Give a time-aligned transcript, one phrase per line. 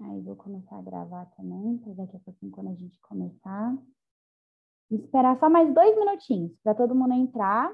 [0.00, 3.76] Aí vou começar a gravar também, para daqui a pouquinho quando a gente começar.
[4.90, 7.70] Esperar só mais dois minutinhos para todo mundo entrar.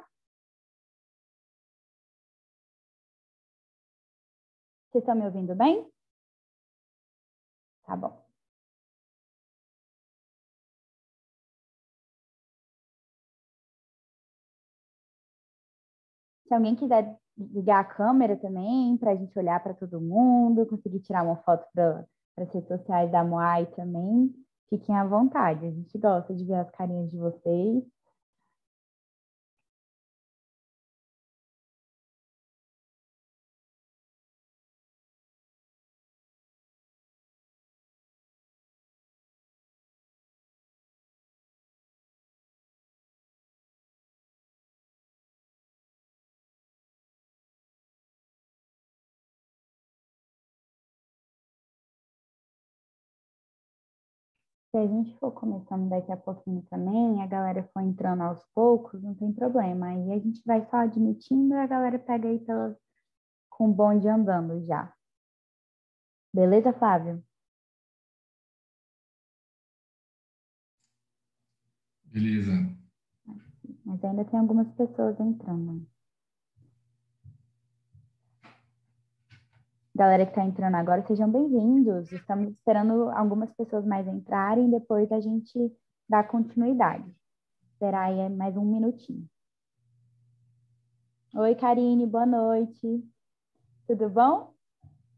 [4.91, 5.91] Vocês estão me ouvindo bem?
[7.85, 8.25] Tá bom.
[16.49, 21.01] Se alguém quiser ligar a câmera também, para a gente olhar para todo mundo, conseguir
[21.01, 22.07] tirar uma foto para
[22.39, 24.33] as redes sociais da Moai também,
[24.69, 25.67] fiquem à vontade.
[25.67, 27.85] A gente gosta de ver as carinhas de vocês.
[54.75, 59.01] Se a gente for começando daqui a pouquinho também, a galera for entrando aos poucos,
[59.01, 59.87] não tem problema.
[59.87, 62.77] Aí a gente vai só admitindo e a galera pega aí pelas,
[63.49, 64.93] com o bonde andando já.
[66.35, 67.23] Beleza, Flávio?
[72.07, 72.53] Beleza.
[73.85, 75.87] Mas ainda tem algumas pessoas entrando.
[79.97, 82.11] Galera que está entrando agora, sejam bem-vindos.
[82.11, 85.73] Estamos esperando algumas pessoas mais entrarem, depois a gente
[86.09, 87.09] dá continuidade.
[87.71, 89.25] Esperar aí mais um minutinho.
[91.37, 93.05] Oi, Karine, boa noite.
[93.87, 94.53] Tudo bom?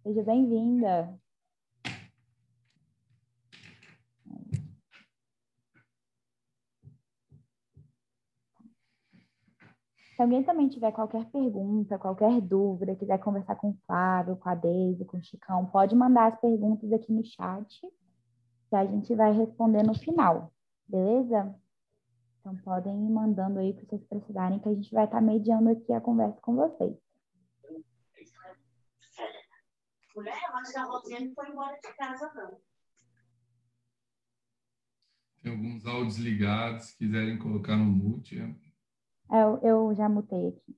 [0.02, 1.18] Seja bem-vinda.
[10.16, 14.54] Se alguém também tiver qualquer pergunta, qualquer dúvida, quiser conversar com o Flávio, com a
[14.54, 17.80] Deise, com o Chicão, pode mandar as perguntas aqui no chat,
[18.70, 20.50] que a gente vai responder no final,
[20.88, 21.54] beleza?
[22.40, 25.68] Então podem ir mandando aí o que vocês precisarem, que a gente vai estar mediando
[25.68, 26.96] aqui a conversa com vocês.
[30.16, 32.58] Mulher, acho que a Rosiane foi embora de casa, não.
[35.42, 38.65] Tem alguns áudios ligados, se quiserem colocar no mute, é,
[39.30, 40.76] eu, eu já mutei aqui.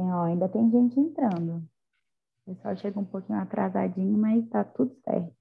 [0.00, 1.62] Tem, ó, ainda tem gente entrando.
[2.46, 5.36] O pessoal chega um pouquinho atrasadinho, mas tá tudo certo.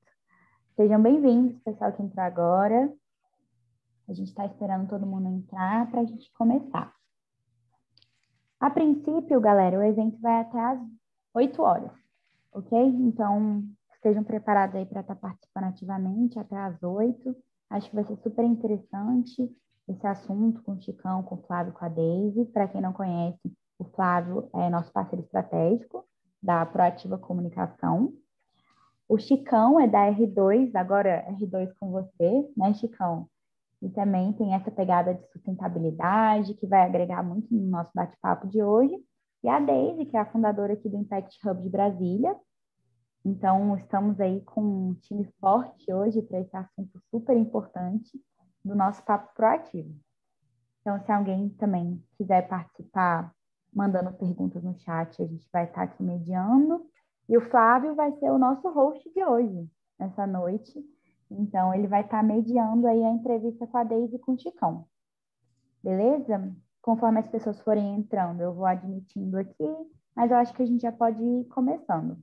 [0.76, 2.94] Sejam bem-vindos, pessoal que entrou agora.
[4.08, 6.94] A gente está esperando todo mundo entrar para a gente começar.
[8.60, 10.80] A princípio, galera, o evento vai até às
[11.34, 11.92] 8 horas,
[12.52, 12.78] ok?
[12.78, 13.64] Então,
[14.00, 17.36] estejam preparados aí para estar tá participando ativamente até às oito.
[17.70, 19.50] Acho que vai ser super interessante
[19.88, 22.46] esse assunto com o Chicão, com o Flávio, com a Deise.
[22.46, 23.40] Para quem não conhece,
[23.78, 26.06] o Flávio é nosso parceiro estratégico
[26.42, 28.14] da Proativa Comunicação.
[29.08, 33.28] O Chicão é da R2, agora R2 com você, né, Chicão?
[33.82, 38.62] E também tem essa pegada de sustentabilidade que vai agregar muito no nosso bate-papo de
[38.62, 38.96] hoje.
[39.44, 42.36] E a Deise, que é a fundadora aqui do Impact Hub de Brasília,
[43.30, 48.20] então, estamos aí com um time forte hoje para esse assunto super importante
[48.66, 49.96] do nosso papo proativo.
[50.82, 53.32] Então, se alguém também quiser participar,
[53.72, 56.84] mandando perguntas no chat, a gente vai estar aqui mediando.
[57.28, 59.70] E o Flávio vai ser o nosso host de hoje,
[60.00, 60.84] nessa noite.
[61.30, 64.86] Então, ele vai estar mediando aí a entrevista com a Deise e com o Chicão.
[65.84, 66.52] Beleza?
[66.82, 69.70] Conforme as pessoas forem entrando, eu vou admitindo aqui,
[70.16, 72.18] mas eu acho que a gente já pode ir começando.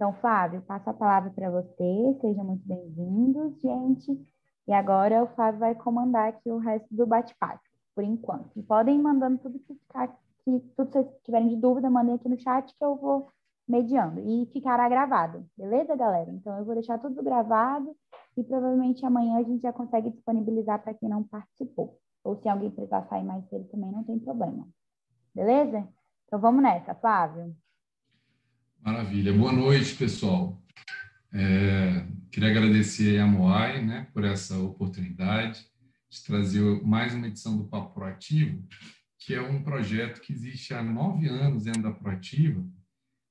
[0.00, 2.18] Então, Flávio, passo a palavra para você.
[2.22, 4.18] Sejam muito bem-vindos, gente.
[4.66, 7.60] E agora o Flávio vai comandar aqui o resto do bate-papo,
[7.94, 8.48] por enquanto.
[8.58, 10.08] E podem ir mandando tudo que, ficar,
[10.42, 13.28] que tudo que vocês tiverem de dúvida, mandem aqui no chat que eu vou
[13.68, 14.20] mediando.
[14.20, 16.30] E ficará gravado, beleza, galera?
[16.30, 17.94] Então, eu vou deixar tudo gravado
[18.38, 21.98] e provavelmente amanhã a gente já consegue disponibilizar para quem não participou.
[22.24, 24.66] Ou se alguém precisar sair mais cedo também, não tem problema.
[25.34, 25.86] Beleza?
[26.24, 27.54] Então, vamos nessa, Flávio.
[28.82, 29.30] Maravilha.
[29.30, 30.58] Boa noite, pessoal.
[31.34, 35.66] É, queria agradecer a Moai né, por essa oportunidade
[36.08, 38.66] de trazer mais uma edição do Papo Proativo,
[39.18, 42.66] que é um projeto que existe há nove anos dentro da Proativa,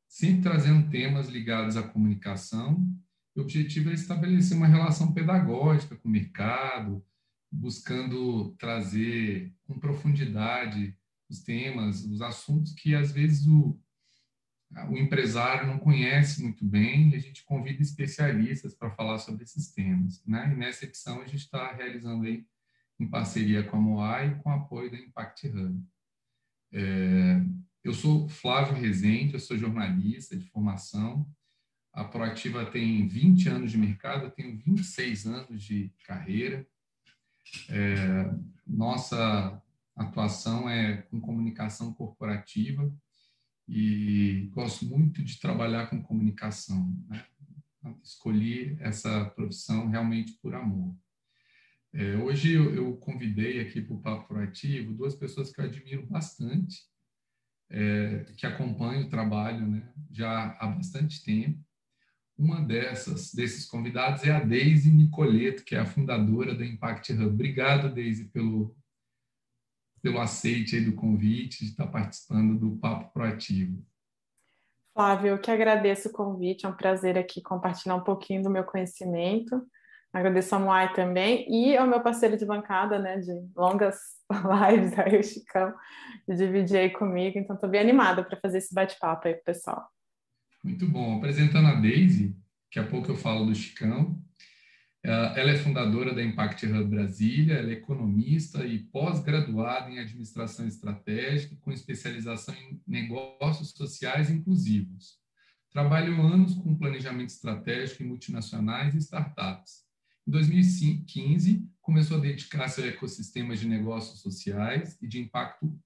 [0.08, 2.88] sempre trazendo temas ligados à comunicação.
[3.36, 7.04] O objetivo é estabelecer uma relação pedagógica com o mercado,
[7.52, 10.96] buscando trazer com profundidade
[11.28, 13.80] os temas, os assuntos que às vezes o
[14.88, 19.72] o empresário não conhece muito bem e a gente convida especialistas para falar sobre esses
[19.72, 20.24] temas.
[20.26, 20.52] Né?
[20.54, 22.46] E nessa edição a gente está realizando aí
[23.00, 25.84] em parceria com a Moai e com apoio da Impact Hub.
[26.72, 27.42] É,
[27.84, 31.28] eu sou Flávio Rezende, eu sou jornalista de formação.
[31.92, 36.68] A Proativa tem 20 anos de mercado, eu tenho 26 anos de carreira.
[37.70, 38.32] É,
[38.68, 39.60] nossa
[39.96, 42.94] atuação é com comunicação corporativa
[43.70, 46.92] e gosto muito de trabalhar com comunicação.
[47.08, 47.24] Né?
[48.04, 50.96] Escolhi essa profissão realmente por amor.
[51.94, 56.06] É, hoje eu, eu, convidei aqui para o Papo Proativo duas pessoas que eu admiro
[56.08, 56.84] bastante,
[57.70, 61.64] é, que acompanham o trabalho né, já há bastante tempo.
[62.36, 67.26] Uma dessas, desses convidados é a Deise Nicoleto, que é a fundadora da Impact Hub.
[67.26, 68.76] Obrigado, Deise, pelo,
[70.02, 73.84] pelo aceite do convite de estar participando do Papo Proativo.
[74.94, 78.64] Flávio, eu que agradeço o convite, é um prazer aqui compartilhar um pouquinho do meu
[78.64, 79.62] conhecimento.
[80.12, 83.98] Agradeço a Moai também e ao meu parceiro de bancada, né, de longas
[84.72, 85.74] lives aí, o Chicão,
[86.28, 87.38] de dividir aí comigo.
[87.38, 89.88] Então, estou bem animada para fazer esse bate-papo aí com o pessoal.
[90.64, 91.18] Muito bom.
[91.18, 92.36] Apresentando a Daisy,
[92.66, 94.20] daqui a pouco eu falo do Chicão.
[95.04, 100.68] É, ela é fundadora da Impact Hub Brasília, ela é economista e pós-graduada em administração
[100.68, 105.18] estratégica, com especialização em negócios sociais inclusivos.
[105.72, 109.86] Trabalha anos com planejamento estratégico em multinacionais e startups.
[110.28, 115.80] Em 2015, começou a dedicar-se a ecossistemas de negócios sociais e de impacto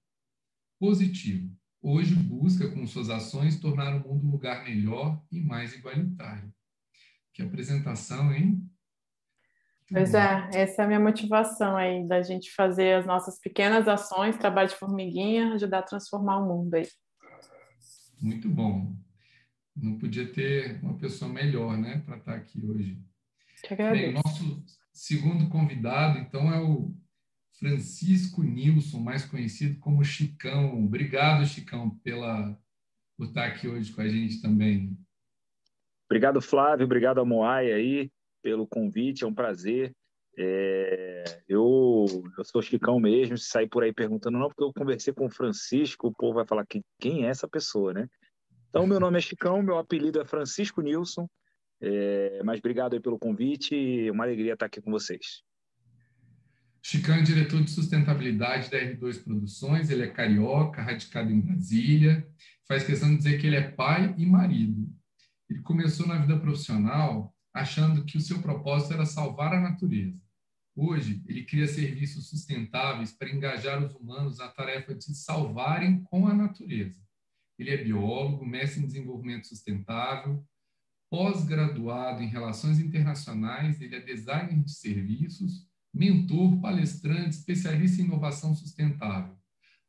[0.78, 1.54] positivo.
[1.80, 6.52] Hoje busca, com suas ações, tornar o mundo um lugar melhor e mais igualitário.
[7.32, 8.68] Que apresentação, hein?
[9.90, 14.36] Pois é, essa é a minha motivação aí, da gente fazer as nossas pequenas ações,
[14.36, 16.88] trabalho de formiguinha, ajudar a transformar o mundo aí.
[18.20, 18.96] Muito bom.
[19.76, 22.98] Não podia ter uma pessoa melhor, né, para estar aqui hoje.
[23.62, 24.04] Que agradeço.
[24.04, 26.94] Bem, nosso segundo convidado, então, é o
[27.58, 30.82] Francisco Nilson, mais conhecido como Chicão.
[30.82, 32.58] Obrigado, Chicão, pela,
[33.18, 34.96] por estar aqui hoje com a gente também.
[36.08, 36.86] Obrigado, Flávio.
[36.86, 38.13] Obrigado a Moai aí
[38.44, 39.90] pelo convite, é um prazer.
[40.36, 42.04] É, eu,
[42.36, 45.30] eu sou Chicão mesmo, se sair por aí perguntando, não, porque eu conversei com o
[45.30, 48.06] Francisco, o povo vai falar que, quem é essa pessoa, né?
[48.68, 51.26] Então, meu nome é Chicão, meu apelido é Francisco Nilson,
[51.80, 55.42] é, mas obrigado aí pelo convite, uma alegria estar aqui com vocês.
[56.82, 62.28] Chicão é diretor de sustentabilidade da R2 Produções, ele é carioca, radicado em Brasília,
[62.68, 64.86] faz questão de dizer que ele é pai e marido.
[65.48, 70.20] Ele começou na vida profissional achando que o seu propósito era salvar a natureza.
[70.76, 76.26] Hoje, ele cria serviços sustentáveis para engajar os humanos na tarefa de se salvarem com
[76.26, 77.00] a natureza.
[77.56, 80.44] Ele é biólogo, mestre em desenvolvimento sustentável,
[81.08, 85.64] pós-graduado em relações internacionais, ele é designer de serviços,
[85.94, 89.38] mentor, palestrante, especialista em inovação sustentável.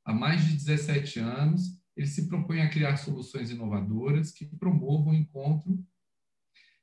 [0.06, 5.16] Há mais de 17 anos, ele se propõe a criar soluções inovadoras que promovam o
[5.16, 5.84] encontro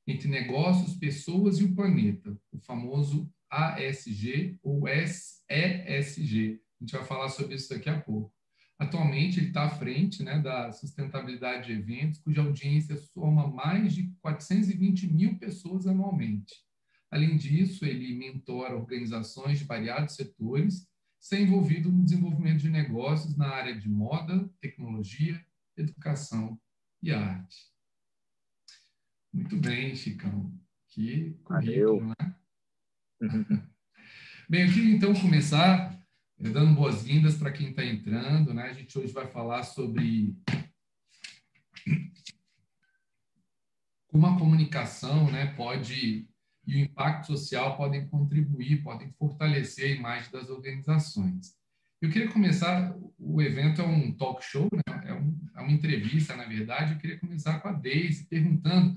[0.06, 6.60] entre negócios, pessoas e o planeta, o famoso ASG ou ESG.
[6.80, 8.32] A gente vai falar sobre isso daqui a pouco.
[8.78, 14.12] Atualmente, ele está à frente né, da sustentabilidade de eventos, cuja audiência soma mais de
[14.20, 16.52] 420 mil pessoas anualmente.
[17.08, 20.88] Além disso, ele mentora organizações de variados setores,
[21.20, 25.40] sendo envolvido no desenvolvimento de negócios na área de moda, tecnologia,
[25.76, 26.58] educação
[27.00, 27.71] e arte.
[29.32, 30.52] Muito bem, Chicão.
[30.88, 32.36] Que currículo, né?
[34.48, 35.98] bem, eu queria então começar
[36.38, 38.52] eh, dando boas-vindas para quem está entrando.
[38.52, 38.64] Né?
[38.64, 40.36] A gente hoje vai falar sobre
[44.08, 46.28] como a comunicação né, pode
[46.66, 51.56] e o impacto social podem contribuir, podem fortalecer a imagem das organizações.
[52.00, 55.04] Eu queria começar, o evento é um talk show, né?
[55.06, 58.96] é, um, é uma entrevista, na verdade, eu queria começar com a Deise, perguntando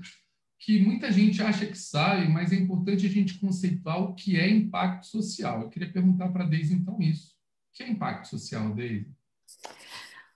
[0.58, 4.48] que muita gente acha que sabe, mas é importante a gente conceituar o que é
[4.48, 5.62] impacto social.
[5.62, 7.30] Eu queria perguntar para a Deise, então, isso.
[7.30, 9.14] O que é impacto social, Deise?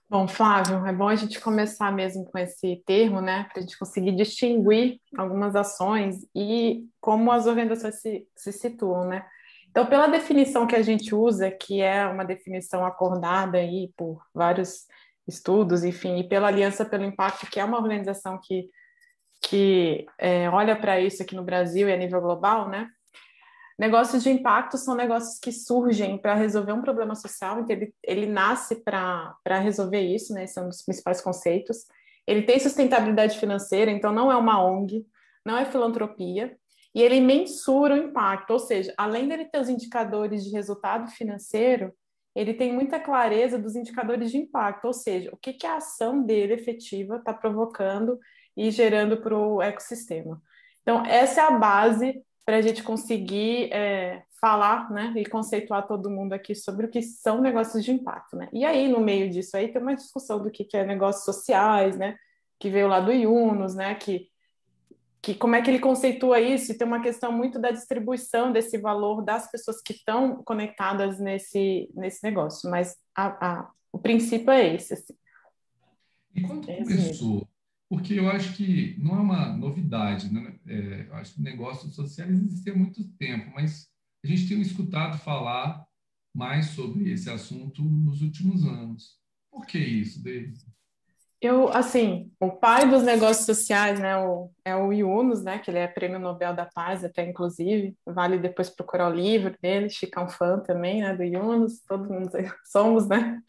[0.09, 3.79] Bom, Flávio, é bom a gente começar mesmo com esse termo, né, para a gente
[3.79, 9.25] conseguir distinguir algumas ações e como as organizações se, se situam, né.
[9.69, 14.85] Então, pela definição que a gente usa, que é uma definição acordada aí por vários
[15.25, 18.69] estudos, enfim, e pela Aliança pelo Impacto, que é uma organização que
[19.51, 22.87] que é, olha para isso aqui no Brasil e a nível global, né?
[23.77, 28.25] Negócios de impacto são negócios que surgem para resolver um problema social, então ele, ele
[28.27, 30.45] nasce para resolver isso, né?
[30.45, 31.85] Esses são os principais conceitos.
[32.25, 35.05] Ele tem sustentabilidade financeira, então não é uma ONG,
[35.45, 36.55] não é filantropia,
[36.95, 41.91] e ele mensura o impacto, ou seja, além dele ter os indicadores de resultado financeiro,
[42.33, 46.23] ele tem muita clareza dos indicadores de impacto, ou seja, o que, que a ação
[46.23, 48.17] dele efetiva está provocando
[48.55, 50.41] e gerando para o ecossistema.
[50.81, 56.09] Então, essa é a base para a gente conseguir é, falar né, e conceituar todo
[56.09, 58.35] mundo aqui sobre o que são negócios de impacto.
[58.35, 58.49] Né?
[58.51, 61.97] E aí, no meio disso, aí tem uma discussão do que, que é negócios sociais,
[61.97, 62.17] né,
[62.59, 64.31] que veio lá do Yunus, né, que
[65.21, 66.71] que como é que ele conceitua isso?
[66.71, 71.91] E tem uma questão muito da distribuição desse valor das pessoas que estão conectadas nesse,
[71.93, 74.95] nesse negócio, mas a, a, o princípio é esse.
[74.95, 75.13] Assim.
[76.35, 77.47] E quando é começou?
[77.91, 80.55] Porque eu acho que não é uma novidade, né?
[80.65, 83.89] É, eu acho que negócios sociais existem há muito tempo, mas
[84.23, 85.85] a gente tem escutado falar
[86.33, 89.19] mais sobre esse assunto nos últimos anos.
[89.51, 90.57] Por que isso, David?
[91.41, 95.79] Eu, assim, o pai dos negócios sociais, né, o, é o Yunus, né, que ele
[95.79, 100.23] é prêmio Nobel da Paz, até inclusive, vale depois procurar o livro dele, Chica é
[100.23, 102.29] um fã também, né, do Yunus, todo mundo
[102.71, 103.41] somos, né,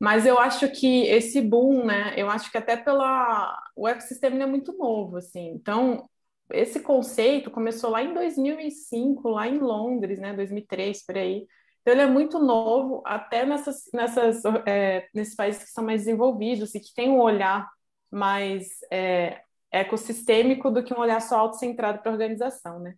[0.00, 4.46] mas eu acho que esse boom, né, eu acho que até pela, o ecossistema é
[4.46, 6.08] muito novo, assim, então,
[6.50, 11.46] esse conceito começou lá em 2005, lá em Londres, né, 2003, por aí,
[11.84, 16.74] então, ele é muito novo, até nessas, nessas, é, nesses países que são mais desenvolvidos
[16.74, 17.70] e que têm um olhar
[18.10, 22.94] mais é, ecossistêmico do que um olhar só autocentrado para a organização, né?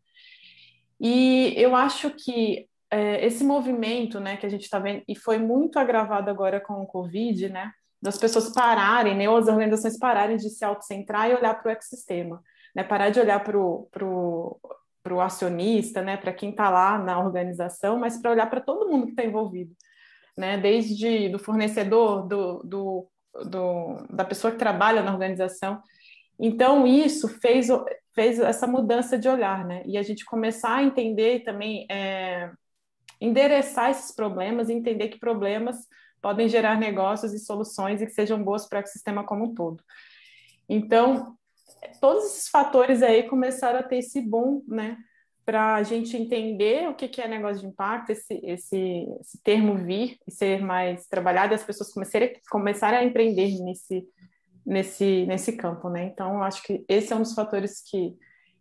[1.01, 2.69] E eu acho que
[3.25, 6.87] esse movimento, né, que a gente está vendo, e foi muito agravado agora com o
[6.87, 11.55] Covid, né, das pessoas pararem, né, ou as organizações pararem de se autocentrar e olhar
[11.55, 12.43] para o ecossistema,
[12.75, 14.59] né, parar de olhar para o
[15.07, 18.89] para o acionista, né, para quem está lá na organização, mas para olhar para todo
[18.91, 19.73] mundo que está envolvido,
[20.37, 23.09] né, desde do fornecedor, do, do,
[23.45, 25.81] do, da pessoa que trabalha na organização.
[26.41, 27.69] Então, isso fez,
[28.17, 32.51] fez essa mudança de olhar, né, e a gente começar a entender também, é,
[33.21, 35.77] endereçar esses problemas, entender que problemas
[36.21, 39.83] podem gerar negócios e soluções e que sejam boas para o sistema como um todo.
[40.69, 41.37] Então,
[42.01, 44.97] todos esses fatores aí começaram a ter esse boom, né?
[45.45, 50.19] Para a gente entender o que, é negócio de impacto, esse, esse, esse termo vir
[50.27, 54.05] e ser mais trabalhado, e as pessoas começarem, começarem a empreender nesse,
[54.67, 56.07] nesse, nesse campo, né?
[56.07, 58.17] Então, acho que esse é um dos fatores que.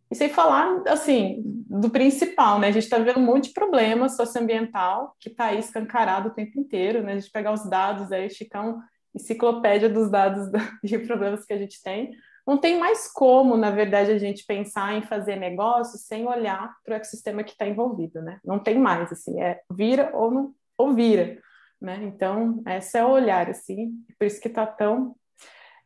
[0.10, 2.68] E sem falar, assim, do principal, né?
[2.68, 6.60] A gente está vendo um monte de problema socioambiental que está aí escancarado o tempo
[6.60, 7.14] inteiro, né?
[7.14, 8.80] A gente pegar os dados aí, Chicão,
[9.16, 10.50] enciclopédia dos dados
[10.84, 12.12] de problemas que a gente tem
[12.46, 16.94] não tem mais como, na verdade, a gente pensar em fazer negócio sem olhar para
[16.94, 18.40] o ecossistema que está envolvido, né?
[18.46, 21.42] Não tem mais, assim, é vira ou não ou vira,
[21.82, 22.04] né?
[22.04, 25.16] Então, esse é o olhar, assim, por isso que está tão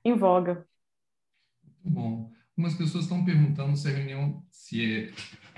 [0.03, 0.67] em voga.
[1.83, 2.38] Muito bom.
[2.59, 5.13] Algumas pessoas estão perguntando se a reunião, se,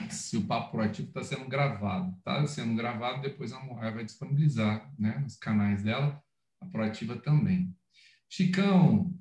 [0.07, 2.15] se o papo proativo está sendo gravado.
[2.19, 6.21] Está sendo gravado, depois a Moraia vai disponibilizar né, nos canais dela,
[6.59, 7.75] a proativa também.
[8.29, 9.11] Chicão,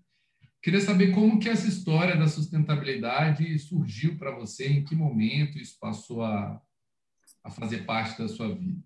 [0.63, 5.79] Queria saber como que essa história da sustentabilidade surgiu para você, em que momento isso
[5.81, 6.61] passou a,
[7.43, 8.79] a fazer parte da sua vida?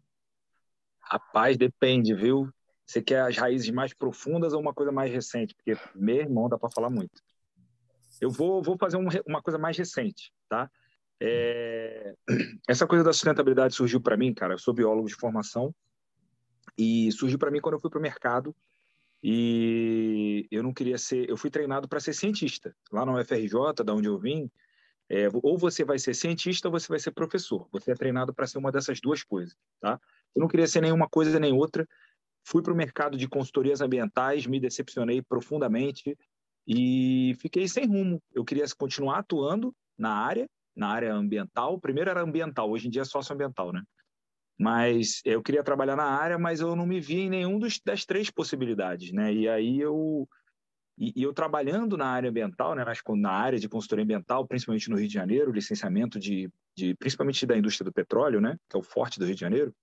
[1.01, 2.49] Rapaz, depende, viu?
[2.87, 5.53] Você quer as raízes mais profundas ou uma coisa mais recente?
[5.53, 7.21] Porque, meu irmão, dá para falar muito.
[8.21, 10.71] Eu vou, vou fazer um, uma coisa mais recente, tá?
[11.21, 12.15] É...
[12.69, 14.55] Essa coisa da sustentabilidade surgiu para mim, cara.
[14.55, 15.75] Eu sou biólogo de formação
[16.77, 18.55] e surgiu para mim quando eu fui para o mercado
[19.23, 21.29] e eu não queria ser.
[21.29, 22.75] Eu fui treinado para ser cientista.
[22.93, 24.51] Lá na UFRJ, da onde eu vim,
[25.09, 27.69] é, ou você vai ser cientista ou você vai ser professor.
[27.73, 30.01] Você é treinado para ser uma dessas duas coisas, tá?
[30.35, 31.89] Eu não queria ser nenhuma coisa nem outra.
[32.43, 36.17] Fui para o mercado de consultorias ambientais, me decepcionei profundamente
[36.67, 38.23] e fiquei sem rumo.
[38.33, 41.79] Eu queria continuar atuando na área, na área ambiental.
[41.81, 43.83] Primeiro era ambiental, hoje em dia é socioambiental, né?
[44.59, 48.05] mas eu queria trabalhar na área, mas eu não me via em nenhum dos, das
[48.05, 49.33] três possibilidades, né?
[49.33, 50.29] E aí eu
[50.97, 52.85] e, e, eu trabalhando na área ambiental, né,
[53.17, 57.57] na área de consultoria ambiental, principalmente no Rio de Janeiro, licenciamento de, de principalmente da
[57.57, 59.75] indústria do petróleo, né, que é o forte do Rio de Janeiro,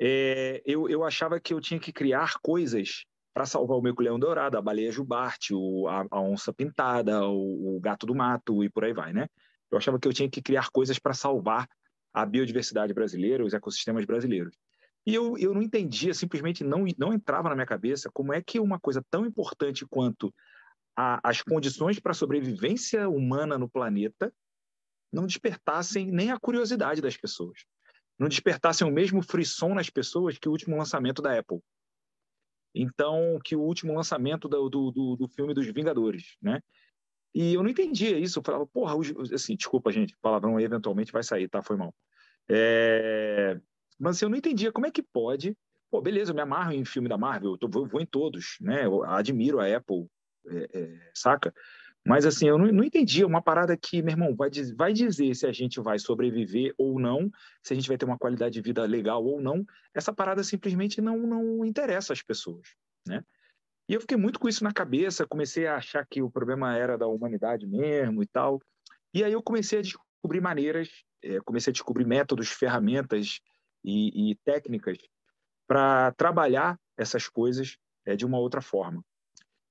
[0.00, 3.04] é, eu, eu achava que eu tinha que criar coisas
[3.36, 7.80] para salvar o meco-leão dourado, a baleia jubarte, o, a, a onça pintada, o, o
[7.80, 9.28] gato do mato e por aí vai, né?
[9.70, 11.68] Eu achava que eu tinha que criar coisas para salvar
[12.14, 14.56] a biodiversidade brasileira, os ecossistemas brasileiros.
[15.04, 18.58] E eu, eu não entendia, simplesmente não, não entrava na minha cabeça como é que
[18.58, 20.32] uma coisa tão importante quanto
[20.96, 24.32] a, as condições para a sobrevivência humana no planeta
[25.12, 27.66] não despertassem nem a curiosidade das pessoas.
[28.18, 31.60] Não despertassem o mesmo frisson nas pessoas que o último lançamento da Apple.
[32.76, 36.60] Então, que o último lançamento do, do, do, do filme dos Vingadores, né?
[37.34, 38.38] E eu não entendia isso.
[38.38, 38.94] Eu falava, porra,
[39.34, 41.62] assim, desculpa, gente, palavrão eventualmente vai sair, tá?
[41.62, 41.94] Foi mal.
[42.48, 43.58] É...
[43.98, 45.56] Mas assim, eu não entendia como é que pode
[45.90, 48.56] pô, beleza, eu me amarro em filme da Marvel, eu tô, vou, vou, em todos,
[48.60, 48.84] né?
[48.84, 50.06] Eu admiro a Apple,
[50.48, 51.54] é, é, saca?
[52.06, 55.46] Mas assim, eu não, não entendi uma parada que, meu irmão, vai, vai dizer se
[55.46, 57.28] a gente vai sobreviver ou não,
[57.62, 59.64] se a gente vai ter uma qualidade de vida legal ou não.
[59.92, 62.68] Essa parada simplesmente não, não interessa às pessoas,
[63.06, 63.22] né?
[63.88, 66.96] E eu fiquei muito com isso na cabeça, comecei a achar que o problema era
[66.96, 68.60] da humanidade mesmo e tal.
[69.14, 70.88] E aí eu comecei a descobrir maneiras,
[71.22, 73.40] é, comecei a descobrir métodos, ferramentas
[73.84, 74.98] e, e técnicas
[75.68, 79.04] para trabalhar essas coisas é, de uma outra forma.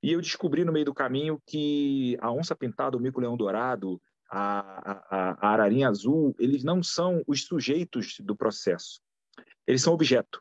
[0.06, 4.92] E eu descobri no meio do caminho que a onça pintada, o mico-leão dourado, a,
[5.10, 9.02] a, a ararinha azul, eles não são os sujeitos do processo.
[9.66, 10.40] Eles são objeto.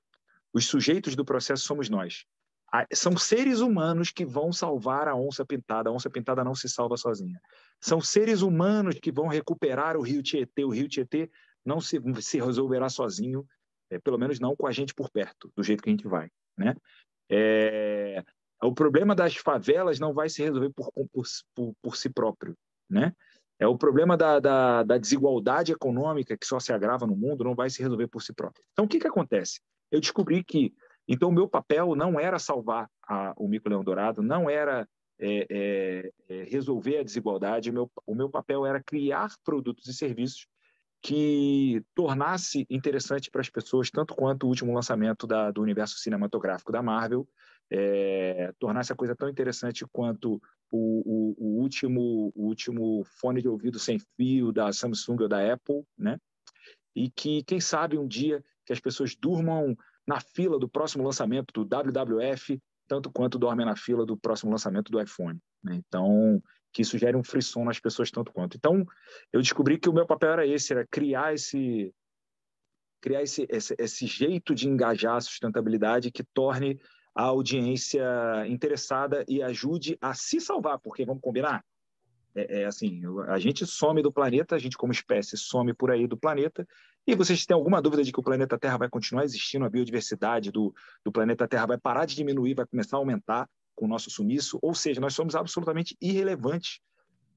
[0.53, 2.27] Os sujeitos do processo somos nós
[2.93, 5.89] são seres humanos que vão salvar a onça pintada.
[5.89, 7.41] A onça pintada não se salva sozinha.
[7.81, 10.65] São seres humanos que vão recuperar o rio Tietê.
[10.65, 11.31] O rio Tietê
[11.65, 13.47] não se, se resolverá sozinho,
[13.89, 16.29] é, pelo menos não com a gente por perto, do jeito que a gente vai.
[16.59, 16.75] Né?
[17.31, 18.25] É,
[18.63, 22.57] o problema das favelas não vai se resolver por, por, por, por si próprio.
[22.89, 23.13] Né?
[23.59, 27.55] É o problema da, da, da, desigualdade econômica que só se agrava no mundo não
[27.55, 28.65] vai se resolver por si próprio.
[28.73, 29.61] Então, o que, que acontece?
[29.91, 30.75] Eu descobri que
[31.07, 36.13] então, o meu papel não era salvar a, o mico-leão dourado, não era é, é,
[36.29, 40.47] é, resolver a desigualdade, o meu, o meu papel era criar produtos e serviços
[41.03, 46.73] que tornasse interessante para as pessoas, tanto quanto o último lançamento da, do universo cinematográfico
[46.73, 47.29] da Marvel,
[47.71, 50.41] é, tornasse a coisa tão interessante quanto
[50.71, 55.53] o, o, o, último, o último fone de ouvido sem fio da Samsung ou da
[55.53, 56.19] Apple, né?
[56.95, 61.53] E que, quem sabe, um dia que as pessoas durmam na fila do próximo lançamento
[61.53, 65.39] do WWF, tanto quanto dormem na fila do próximo lançamento do iPhone.
[65.63, 65.77] Né?
[65.87, 66.43] Então,
[66.73, 68.57] que isso gere um frisson nas pessoas tanto quanto.
[68.57, 68.85] Então,
[69.33, 71.93] eu descobri que o meu papel era esse, era criar esse
[73.01, 76.81] criar esse, esse, esse jeito de engajar a sustentabilidade que torne
[77.15, 78.05] a audiência
[78.49, 81.65] interessada e ajude a se salvar, porque vamos combinar,
[82.35, 86.07] é, é, assim, a gente some do planeta, a gente como espécie some por aí
[86.07, 86.67] do planeta,
[87.07, 90.51] e vocês têm alguma dúvida de que o planeta Terra vai continuar existindo, a biodiversidade
[90.51, 90.75] do,
[91.05, 94.59] do planeta Terra vai parar de diminuir, vai começar a aumentar com o nosso sumiço,
[94.61, 96.81] ou seja, nós somos absolutamente irrelevantes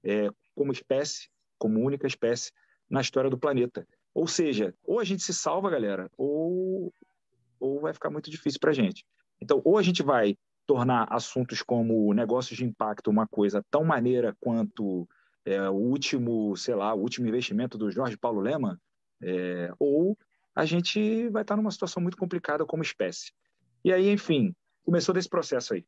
[0.04, 2.52] é, como espécie, como única espécie
[2.90, 3.88] na história do planeta.
[4.14, 6.92] Ou seja, ou a gente se salva, galera, ou,
[7.60, 9.06] ou vai ficar muito difícil para a gente.
[9.42, 14.36] Então, ou a gente vai tornar assuntos como negócios de impacto uma coisa tão maneira
[14.40, 15.08] quanto
[15.46, 18.80] é, o último, sei lá, o último investimento do Jorge Paulo Lema,
[19.22, 20.18] é, ou
[20.54, 23.32] a gente vai estar numa situação muito complicada como espécie.
[23.84, 25.86] E aí, enfim, começou desse processo aí.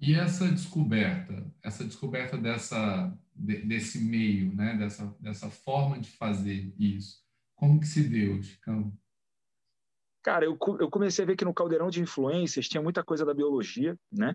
[0.00, 7.24] E essa descoberta, essa descoberta dessa, desse meio, né, dessa, dessa forma de fazer isso,
[7.54, 8.92] como que se deu, Chicão?
[10.26, 13.32] Cara, eu, eu comecei a ver que no caldeirão de influências tinha muita coisa da
[13.32, 14.34] biologia, né?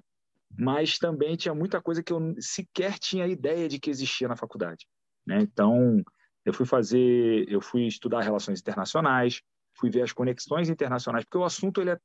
[0.57, 4.87] Mas também tinha muita coisa que eu sequer tinha ideia de que existia na faculdade,
[5.27, 5.41] né?
[5.41, 6.01] Então,
[6.45, 9.41] eu fui fazer, eu fui estudar relações internacionais,
[9.77, 11.99] fui ver as conexões internacionais, porque o assunto ele é,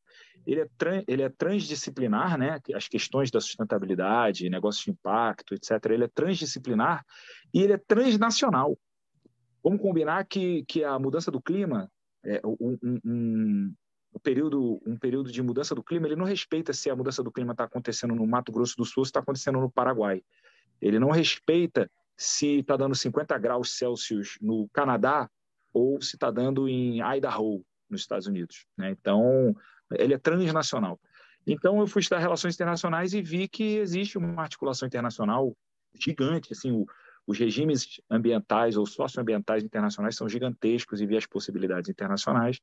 [0.44, 0.68] ele é,
[1.06, 2.58] ele é transdisciplinar, né?
[2.74, 5.92] As questões da sustentabilidade, negócios de impacto, etc.
[5.92, 7.06] Ele é transdisciplinar
[7.54, 8.76] e ele é transnacional.
[9.62, 11.88] Vamos combinar que, que a mudança do clima
[12.26, 13.74] é, um, um,
[14.14, 17.30] um, período, um período de mudança do clima, ele não respeita se a mudança do
[17.30, 20.22] clima está acontecendo no Mato Grosso do Sul ou está acontecendo no Paraguai.
[20.80, 25.30] Ele não respeita se está dando 50 graus Celsius no Canadá
[25.72, 28.66] ou se está dando em Idaho, nos Estados Unidos.
[28.76, 28.90] Né?
[28.90, 29.54] Então,
[29.92, 30.98] ele é transnacional.
[31.46, 35.56] Então, eu fui estudar relações internacionais e vi que existe uma articulação internacional
[35.94, 36.52] gigante.
[36.52, 36.86] Assim, o,
[37.26, 42.60] os regimes ambientais ou socioambientais internacionais são gigantescos e vi as possibilidades internacionais.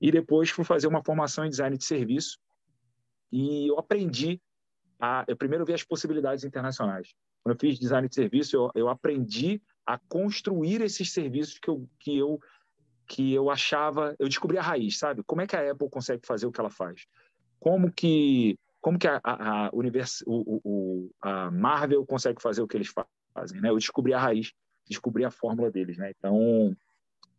[0.00, 2.38] E depois fui fazer uma formação em design de serviço
[3.30, 4.40] e eu aprendi
[4.98, 7.14] a, eu primeiro vi as possibilidades internacionais.
[7.42, 11.88] Quando eu fiz design de serviço, eu, eu aprendi a construir esses serviços que eu,
[11.98, 12.40] que eu
[13.04, 15.22] que eu achava, eu descobri a raiz, sabe?
[15.24, 17.04] Como é que a Apple consegue fazer o que ela faz?
[17.60, 19.70] Como que como que a, a, a,
[20.26, 22.88] o, o, a Marvel consegue fazer o que eles
[23.32, 23.70] fazem, né?
[23.70, 24.52] Eu descobri a raiz,
[24.88, 26.12] descobri a fórmula deles, né?
[26.16, 26.76] Então,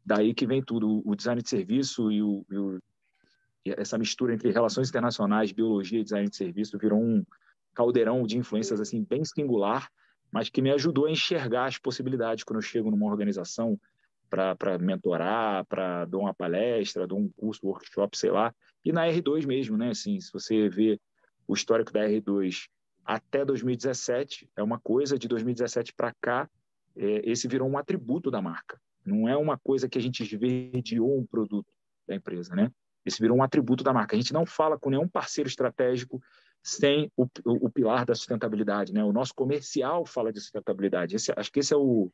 [0.06, 2.80] daí que vem tudo, o design de serviço e, o, e, o,
[3.66, 7.24] e essa mistura entre relações internacionais, biologia e design de serviço virou um
[7.74, 9.90] caldeirão de influências assim bem singular,
[10.32, 13.80] mas que me ajudou a enxergar as possibilidades quando eu chego numa organização
[14.30, 18.54] para mentorar, para dar uma palestra, dar um curso, workshop, sei lá,
[18.84, 19.90] e na R2 mesmo, né?
[19.90, 21.00] Assim, se você vê
[21.48, 22.68] o histórico da R2
[23.06, 26.50] até 2017 é uma coisa, de 2017 para cá,
[26.96, 28.80] é, esse virou um atributo da marca.
[29.06, 31.68] Não é uma coisa que a gente esverdeou um produto
[32.08, 32.72] da empresa, né?
[33.06, 34.16] Esse virou um atributo da marca.
[34.16, 36.22] A gente não fala com nenhum parceiro estratégico
[36.62, 39.04] sem o, o, o pilar da sustentabilidade, né?
[39.04, 41.16] O nosso comercial fala de sustentabilidade.
[41.16, 42.10] Esse, acho que esse é o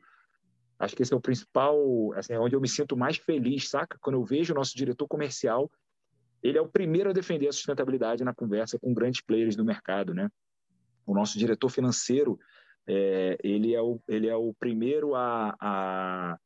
[0.79, 1.77] acho que esse é o principal,
[2.15, 3.97] assim, é onde eu me sinto mais feliz, saca?
[4.01, 5.69] Quando eu vejo o nosso diretor comercial,
[6.41, 10.13] ele é o primeiro a defender a sustentabilidade na conversa com grandes players do mercado,
[10.13, 10.29] né?
[11.09, 12.39] O nosso diretor financeiro,
[12.87, 16.37] é, ele, é o, ele é o primeiro a, a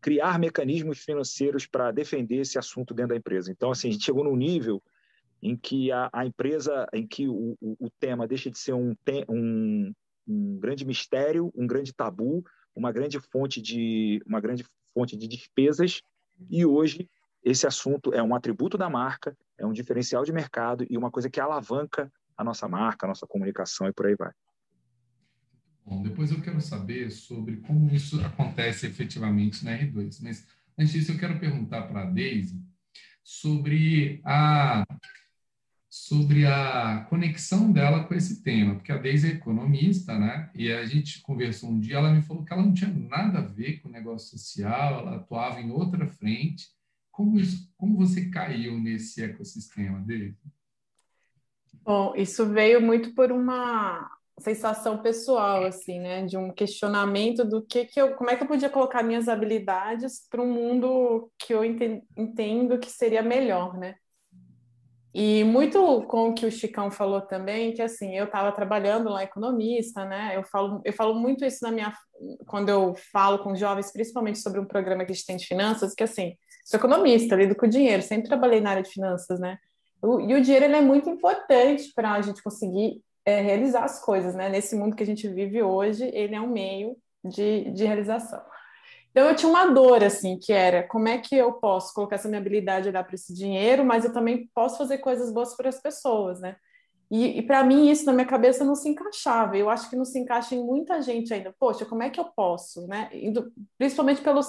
[0.00, 3.50] criar mecanismos financeiros para defender esse assunto dentro da empresa.
[3.50, 4.82] Então, assim, a gente chegou num nível
[5.42, 8.94] em que a, a empresa, em que o, o, o, tema deixa de ser um,
[9.28, 9.92] um,
[10.28, 12.44] um grande mistério, um grande tabu,
[12.76, 16.00] uma grande fonte de uma grande fonte de despesas
[16.48, 17.08] e hoje
[17.44, 21.28] esse assunto é um atributo da marca, é um diferencial de mercado e uma coisa
[21.28, 22.10] que alavanca
[22.42, 24.32] a nossa marca, a nossa comunicação e por aí vai.
[25.84, 30.20] Bom, depois eu quero saber sobre como isso acontece efetivamente na R2.
[30.22, 30.46] Mas
[30.78, 32.62] antes disso, eu quero perguntar para a Daisy
[33.22, 34.84] sobre a
[35.94, 40.50] sobre a conexão dela com esse tema, porque a Deise é economista, né?
[40.54, 43.42] E a gente conversou um dia, ela me falou que ela não tinha nada a
[43.42, 46.68] ver com o negócio social, ela atuava em outra frente.
[47.10, 50.34] Como, isso, como você caiu nesse ecossistema dele?
[51.84, 56.24] Bom, isso veio muito por uma sensação pessoal, assim, né?
[56.24, 60.26] De um questionamento do que que eu, como é que eu podia colocar minhas habilidades
[60.30, 63.96] para um mundo que eu entendo que seria melhor, né?
[65.14, 69.22] E muito com o que o Chicão falou também, que assim, eu estava trabalhando lá
[69.22, 70.34] economista, né?
[70.34, 71.92] Eu falo, eu falo muito isso na minha
[72.46, 75.94] quando eu falo com jovens, principalmente sobre um programa que a gente tem de finanças,
[75.94, 79.58] que assim, sou economista, lido com dinheiro, sempre trabalhei na área de finanças, né?
[80.02, 84.34] E o dinheiro ele é muito importante para a gente conseguir é, realizar as coisas,
[84.34, 84.48] né?
[84.48, 88.42] Nesse mundo que a gente vive hoje, ele é um meio de, de realização.
[89.12, 92.28] Então eu tinha uma dor assim, que era como é que eu posso colocar essa
[92.28, 95.68] minha habilidade a dar para esse dinheiro, mas eu também posso fazer coisas boas para
[95.68, 96.56] as pessoas, né?
[97.10, 99.56] E, e para mim isso na minha cabeça não se encaixava.
[99.56, 101.54] Eu acho que não se encaixa em muita gente ainda.
[101.60, 103.10] Poxa, como é que eu posso, né?
[103.76, 104.46] Principalmente pelos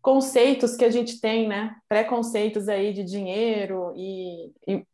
[0.00, 1.76] conceitos que a gente tem, né?
[1.88, 4.86] Preconceitos aí de dinheiro e, e,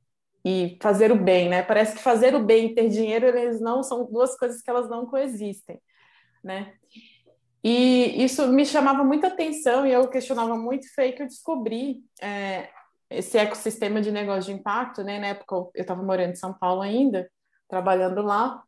[0.44, 1.62] e, fazer o bem, né?
[1.62, 4.88] Parece que fazer o bem e ter dinheiro, eles não são duas coisas que elas
[4.88, 5.80] não coexistem,
[6.42, 6.74] né?
[7.62, 12.68] E isso me chamava muita atenção e eu questionava muito, foi que eu descobri é,
[13.10, 15.18] esse ecossistema de negócio de impacto, né?
[15.18, 17.30] Na época eu estava morando em São Paulo ainda,
[17.68, 18.62] trabalhando lá,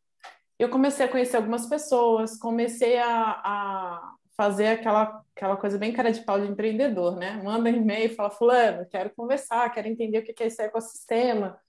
[0.59, 6.13] eu comecei a conhecer algumas pessoas, comecei a, a fazer aquela, aquela coisa bem cara
[6.13, 7.41] de pau de empreendedor, né?
[7.43, 11.59] Manda e-mail, fala, fulano, quero conversar, quero entender o que é esse ecossistema.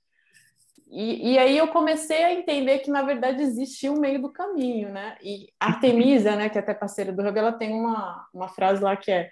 [0.89, 4.89] E, e, aí eu comecei a entender que, na verdade, existia um meio do caminho,
[4.89, 5.17] né?
[5.21, 8.97] E Artemisa, né, que é até parceira do Hub, ela tem uma, uma frase lá
[8.97, 9.29] que é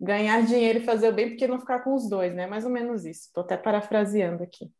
[0.00, 2.46] ganhar dinheiro e fazer o bem porque não ficar com os dois, né?
[2.46, 3.26] Mais ou menos isso.
[3.26, 4.72] Estou até parafraseando aqui.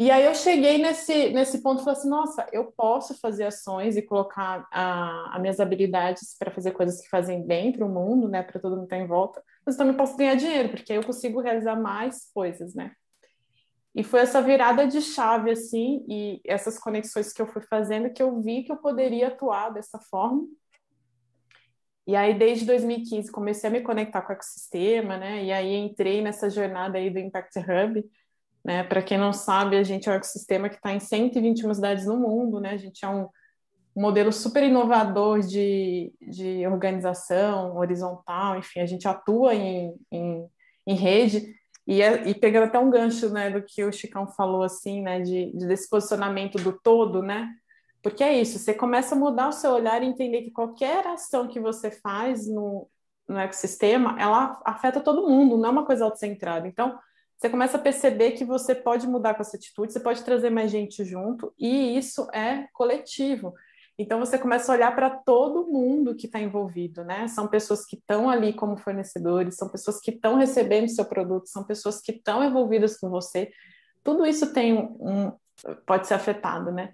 [0.00, 3.98] E aí eu cheguei nesse, nesse ponto e falei assim, nossa, eu posso fazer ações
[3.98, 8.26] e colocar a, as minhas habilidades para fazer coisas que fazem bem para o mundo,
[8.26, 8.42] né?
[8.42, 11.04] Para todo mundo estar tá em volta, mas também posso ganhar dinheiro, porque aí eu
[11.04, 12.92] consigo realizar mais coisas, né?
[13.94, 18.22] E foi essa virada de chave, assim, e essas conexões que eu fui fazendo que
[18.22, 20.46] eu vi que eu poderia atuar dessa forma.
[22.06, 25.44] E aí, desde 2015, comecei a me conectar com o ecossistema, né?
[25.44, 28.02] E aí entrei nessa jornada aí do Impact Hub.
[28.64, 28.84] Né?
[28.84, 32.18] Para quem não sabe, a gente é um ecossistema que está em 121 cidades no
[32.18, 32.70] mundo, né?
[32.70, 33.28] A gente é um
[33.96, 40.46] modelo super inovador de, de organização horizontal, enfim, a gente atua em, em,
[40.86, 41.54] em rede
[41.86, 45.20] e, é, e, pegando até um gancho, né, do que o Chicão falou, assim, né,
[45.20, 47.48] de, de, desse posicionamento do todo, né,
[48.02, 51.48] porque é isso, você começa a mudar o seu olhar e entender que qualquer ação
[51.48, 52.88] que você faz no,
[53.28, 56.66] no ecossistema, ela afeta todo mundo, não é uma coisa autocentrada.
[56.66, 56.98] Então,
[57.40, 60.70] você começa a perceber que você pode mudar com essa atitude, você pode trazer mais
[60.70, 63.54] gente junto, e isso é coletivo.
[63.98, 67.28] Então você começa a olhar para todo mundo que está envolvido, né?
[67.28, 71.64] São pessoas que estão ali como fornecedores, são pessoas que estão recebendo seu produto, são
[71.64, 73.50] pessoas que estão envolvidas com você.
[74.04, 75.32] Tudo isso tem um,
[75.86, 76.92] pode ser afetado, né?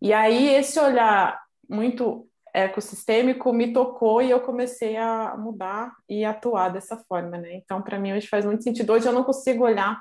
[0.00, 1.36] E aí esse olhar
[1.68, 7.54] muito ecossistêmico me tocou e eu comecei a mudar e atuar dessa forma, né?
[7.54, 8.92] Então para mim hoje faz muito sentido.
[8.92, 10.00] Hoje eu não consigo olhar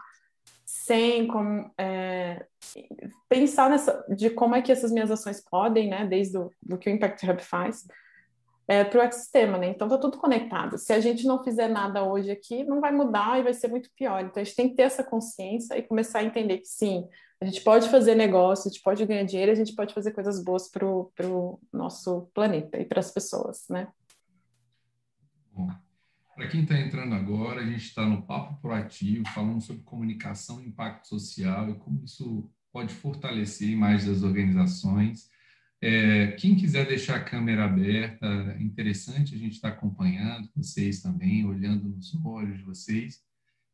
[0.65, 2.45] sem como, é,
[3.27, 6.89] pensar nessa, de como é que essas minhas ações podem, né, desde o do que
[6.89, 7.87] o Impact Hub faz,
[8.67, 9.69] é, para o ecossistema, né?
[9.69, 10.77] Então está tudo conectado.
[10.77, 13.89] Se a gente não fizer nada hoje aqui, não vai mudar e vai ser muito
[13.95, 14.21] pior.
[14.21, 17.07] Então a gente tem que ter essa consciência e começar a entender que sim,
[17.41, 20.43] a gente pode fazer negócio, a gente pode ganhar dinheiro, a gente pode fazer coisas
[20.43, 23.87] boas para o nosso planeta e para as pessoas, né?
[25.53, 25.69] Bom.
[26.35, 30.67] Para quem está entrando agora, a gente está no Papo Proativo, falando sobre comunicação e
[30.67, 35.29] impacto social e como isso pode fortalecer mais as organizações.
[35.81, 38.25] É, quem quiser deixar a câmera aberta,
[38.57, 43.21] é interessante a gente estar tá acompanhando vocês também, olhando nos olhos de vocês,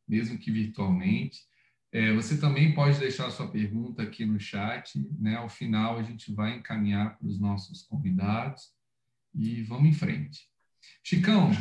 [0.08, 1.42] mesmo que virtualmente.
[1.96, 5.36] É, você também pode deixar sua pergunta aqui no chat, né?
[5.36, 8.74] Ao final a gente vai encaminhar para os nossos convidados
[9.34, 10.42] e vamos em frente.
[11.02, 11.52] Chicão,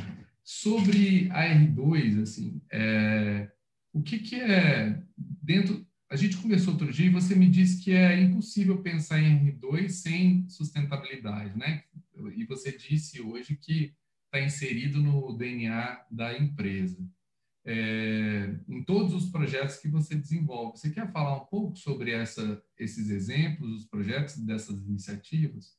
[0.42, 3.48] sobre a R2, assim, é,
[3.92, 7.92] o que, que é dentro a gente conversou outro dia e você me disse que
[7.92, 11.84] é impossível pensar em R2 sem sustentabilidade, né?
[12.34, 13.94] E você disse hoje que
[14.26, 16.98] está inserido no DNA da empresa.
[17.66, 20.78] É, em todos os projetos que você desenvolve.
[20.78, 25.78] Você quer falar um pouco sobre essa, esses exemplos, os projetos dessas iniciativas?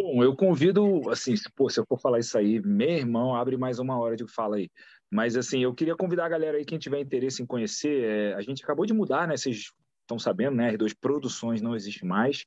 [0.00, 3.56] Bom, eu convido, assim, se, pô, se eu for falar isso aí, meu irmão, abre
[3.56, 4.70] mais uma hora de fala aí.
[5.10, 8.40] Mas, assim, eu queria convidar a galera aí, quem tiver interesse em conhecer, é, a
[8.40, 9.36] gente acabou de mudar, né?
[9.36, 10.72] Vocês estão sabendo, né?
[10.72, 12.44] R2 Produções não existe mais.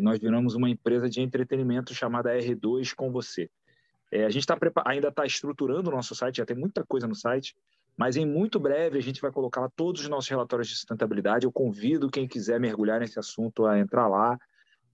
[0.00, 3.50] Nós viramos uma empresa de entretenimento chamada R2 com você.
[4.10, 7.14] É, a gente tá ainda está estruturando o nosso site, já tem muita coisa no
[7.14, 7.54] site,
[7.96, 11.44] mas em muito breve a gente vai colocar lá todos os nossos relatórios de sustentabilidade.
[11.44, 14.38] Eu convido quem quiser mergulhar nesse assunto a entrar lá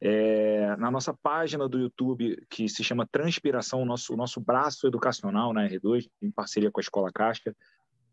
[0.01, 5.53] é, na nossa página do YouTube, que se chama Transpiração, o nosso, nosso braço educacional
[5.53, 7.55] na R2, em parceria com a Escola Casca,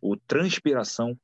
[0.01, 1.17] o Transpiração,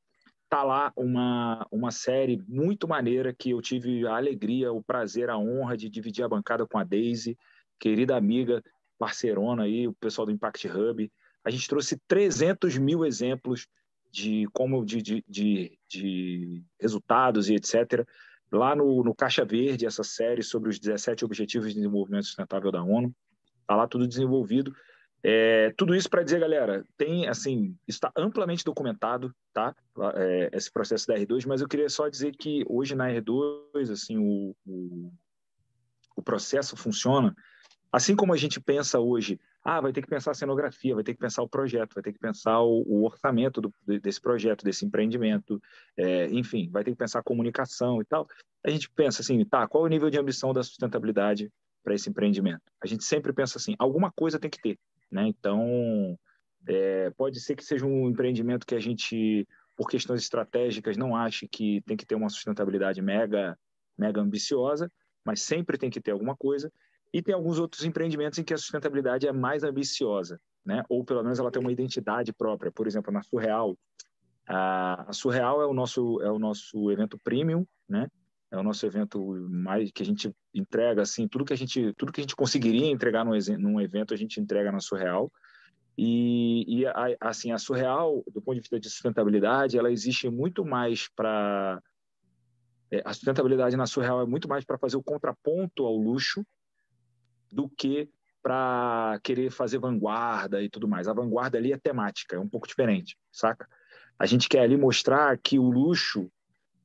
[0.48, 5.38] tá lá uma, uma série muito maneira que eu tive a alegria, o prazer, a
[5.38, 7.36] honra de dividir a bancada com a Daisy,
[7.78, 8.62] querida amiga,
[8.98, 11.10] parceirona aí, o pessoal do Impact Hub.
[11.44, 13.66] A gente trouxe 300 mil exemplos
[14.10, 18.06] de como de, de, de, de resultados e etc
[18.50, 22.82] lá no, no Caixa Verde, essa série sobre os 17 Objetivos de Desenvolvimento Sustentável da
[22.82, 23.14] ONU.
[23.60, 24.74] Está lá tudo desenvolvido.
[25.22, 29.74] É, tudo isso para dizer, galera, tem assim, está amplamente documentado, tá?
[30.14, 34.16] É, esse processo da R2, mas eu queria só dizer que hoje na R2, assim,
[34.16, 35.12] o, o,
[36.16, 37.34] o processo funciona
[37.92, 41.12] assim como a gente pensa hoje ah, vai ter que pensar a cenografia, vai ter
[41.12, 44.86] que pensar o projeto, vai ter que pensar o, o orçamento do, desse projeto, desse
[44.86, 45.60] empreendimento,
[45.96, 48.26] é, enfim, vai ter que pensar a comunicação e tal.
[48.64, 51.50] A gente pensa assim, tá, qual é o nível de ambição da sustentabilidade
[51.82, 52.62] para esse empreendimento?
[52.82, 54.78] A gente sempre pensa assim, alguma coisa tem que ter,
[55.10, 55.26] né?
[55.26, 56.18] Então,
[56.66, 59.46] é, pode ser que seja um empreendimento que a gente,
[59.76, 63.58] por questões estratégicas, não ache que tem que ter uma sustentabilidade mega,
[63.98, 64.90] mega ambiciosa,
[65.24, 66.72] mas sempre tem que ter alguma coisa.
[67.12, 70.82] E tem alguns outros empreendimentos em que a sustentabilidade é mais ambiciosa, né?
[70.88, 72.70] ou pelo menos ela tem uma identidade própria.
[72.70, 73.76] Por exemplo, na Surreal,
[74.46, 78.08] a Surreal é o nosso, é o nosso evento premium, né?
[78.50, 82.12] é o nosso evento mais que a gente entrega assim tudo que a gente tudo
[82.12, 85.30] que a gente conseguiria entregar num, num evento a gente entrega na Surreal
[85.96, 90.64] e, e a, assim a Surreal do ponto de vista de sustentabilidade ela existe muito
[90.64, 91.80] mais para
[92.90, 96.42] é, a sustentabilidade na Surreal é muito mais para fazer o contraponto ao luxo
[97.50, 98.08] do que
[98.42, 101.08] para querer fazer vanguarda e tudo mais.
[101.08, 103.68] A vanguarda ali é temática, é um pouco diferente, saca?
[104.18, 106.30] A gente quer ali mostrar que o luxo,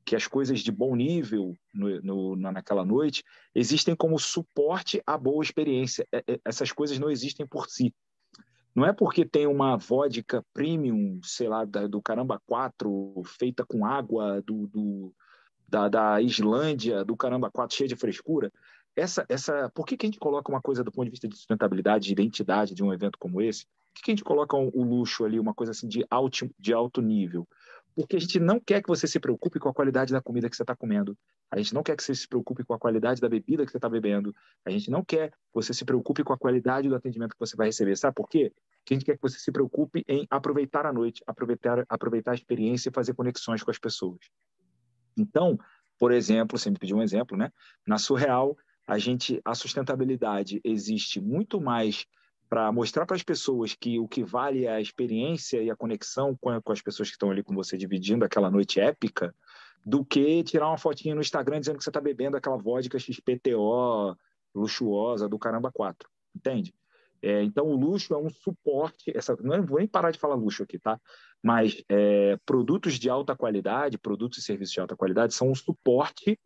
[0.04, 3.24] que as coisas de bom nível no, no, naquela noite
[3.54, 6.06] existem como suporte à boa experiência.
[6.12, 7.94] É, é, essas coisas não existem por si.
[8.74, 14.42] Não é porque tem uma vodka premium, sei lá, do Caramba 4, feita com água
[14.42, 15.14] do, do
[15.66, 18.52] da, da Islândia, do Caramba 4, cheia de frescura,
[18.96, 21.36] essa, essa, por que, que a gente coloca uma coisa do ponto de vista de
[21.36, 23.64] sustentabilidade, de identidade de um evento como esse?
[23.66, 26.04] Por que, que a gente coloca o um, um luxo ali, uma coisa assim de
[26.10, 27.46] alto, de alto nível?
[27.94, 30.56] Porque a gente não quer que você se preocupe com a qualidade da comida que
[30.56, 31.16] você está comendo.
[31.50, 33.78] A gente não quer que você se preocupe com a qualidade da bebida que você
[33.78, 34.34] está bebendo.
[34.64, 37.56] A gente não quer que você se preocupe com a qualidade do atendimento que você
[37.56, 37.96] vai receber.
[37.96, 38.52] Sabe por quê?
[38.78, 42.34] Porque a gente quer que você se preocupe em aproveitar a noite, aproveitar, aproveitar a
[42.34, 44.18] experiência e fazer conexões com as pessoas.
[45.16, 45.56] Então,
[45.98, 47.52] por exemplo, você me pediu um exemplo, né?
[47.86, 52.06] Na Surreal, a gente a sustentabilidade existe muito mais
[52.48, 56.36] para mostrar para as pessoas que o que vale é a experiência e a conexão
[56.40, 59.34] com, com as pessoas que estão ali com você dividindo aquela noite épica,
[59.84, 64.16] do que tirar uma fotinha no Instagram dizendo que você está bebendo aquela vodka XPTO
[64.54, 66.74] luxuosa do caramba 4, entende?
[67.20, 69.10] É, então, o luxo é um suporte.
[69.16, 71.00] Essa, não vou nem parar de falar luxo aqui, tá?
[71.42, 76.38] Mas é, produtos de alta qualidade, produtos e serviços de alta qualidade, são um suporte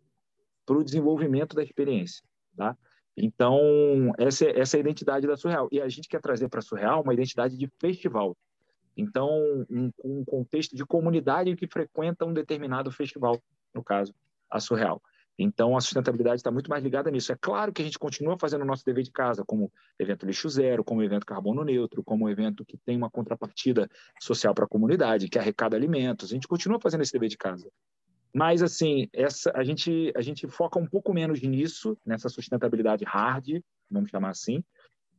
[0.68, 2.22] para o desenvolvimento da experiência.
[2.54, 2.76] Tá?
[3.16, 5.66] Então, essa, é, essa é a identidade da Surreal.
[5.72, 8.36] E a gente quer trazer para a Surreal uma identidade de festival.
[8.94, 9.30] Então,
[9.70, 13.40] um, um contexto de comunidade que frequenta um determinado festival,
[13.74, 14.14] no caso,
[14.50, 15.00] a Surreal.
[15.38, 17.32] Então, a sustentabilidade está muito mais ligada nisso.
[17.32, 20.50] É claro que a gente continua fazendo o nosso dever de casa, como evento lixo
[20.50, 23.88] zero, como evento carbono neutro, como evento que tem uma contrapartida
[24.20, 26.30] social para a comunidade, que arrecada alimentos.
[26.30, 27.70] A gente continua fazendo esse dever de casa.
[28.34, 33.60] Mas, assim, essa, a, gente, a gente foca um pouco menos nisso, nessa sustentabilidade hard,
[33.90, 34.62] vamos chamar assim,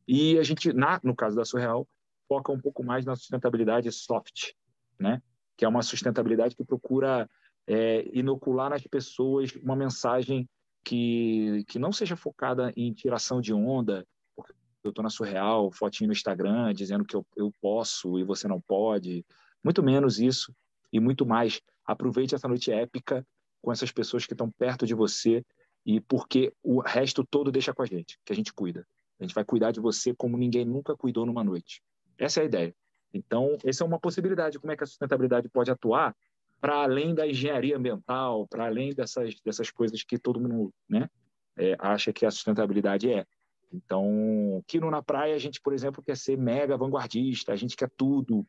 [0.08, 1.88] e a gente, na, no caso da Surreal,
[2.28, 4.54] foca um pouco mais na sustentabilidade soft,
[5.00, 5.22] né?
[5.60, 7.30] que é uma sustentabilidade que procura
[7.68, 10.48] é, inocular nas pessoas uma mensagem
[10.86, 16.08] que, que não seja focada em tiração de onda, porque eu estou na Surreal, fotinho
[16.08, 19.26] no Instagram, dizendo que eu, eu posso e você não pode,
[19.64, 20.56] muito menos isso,
[20.94, 23.26] e muito mais Aproveite essa noite épica
[23.64, 25.44] com essas pessoas que estão perto de você
[25.84, 28.86] e porque o resto todo deixa com a gente, que a gente cuida.
[29.20, 31.82] A gente vai cuidar de você como ninguém nunca cuidou numa noite.
[32.16, 32.76] Essa é a ideia.
[33.12, 34.60] Então, essa é uma possibilidade.
[34.60, 36.16] Como é que a sustentabilidade pode atuar
[36.62, 41.10] para além da engenharia ambiental, para além dessas, dessas coisas que todo mundo né,
[41.58, 43.26] é, acha que a sustentabilidade é.
[43.74, 47.76] Então, aqui no Na Praia, a gente, por exemplo, quer ser mega vanguardista, a gente
[47.76, 48.46] quer tudo,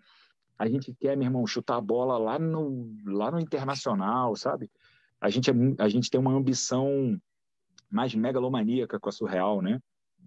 [0.61, 4.71] a gente quer, meu irmão, chutar a bola lá no, lá no internacional, sabe?
[5.19, 7.19] A gente, é, a gente tem uma ambição
[7.91, 9.81] mais megalomaníaca com a Surreal, né?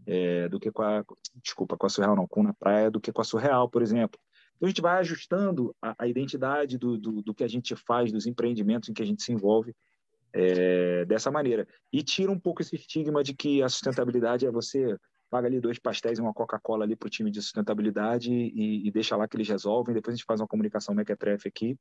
[0.07, 3.13] É, do que com a, desculpa, com a Surreal não, com na praia, do que
[3.13, 4.19] com a Surreal, por exemplo.
[4.55, 8.11] Então a gente vai ajustando a, a identidade do, do, do, que a gente faz,
[8.11, 9.75] dos empreendimentos em que a gente se envolve
[10.33, 11.67] é, dessa maneira.
[11.91, 14.97] E tira um pouco esse estigma de que a sustentabilidade é você
[15.33, 18.91] paga ali dois pastéis e uma Coca-Cola ali para o time de sustentabilidade e, e,
[18.91, 19.95] deixa lá que eles resolvem.
[19.95, 21.75] Depois a gente faz uma comunicação mequetrefe aqui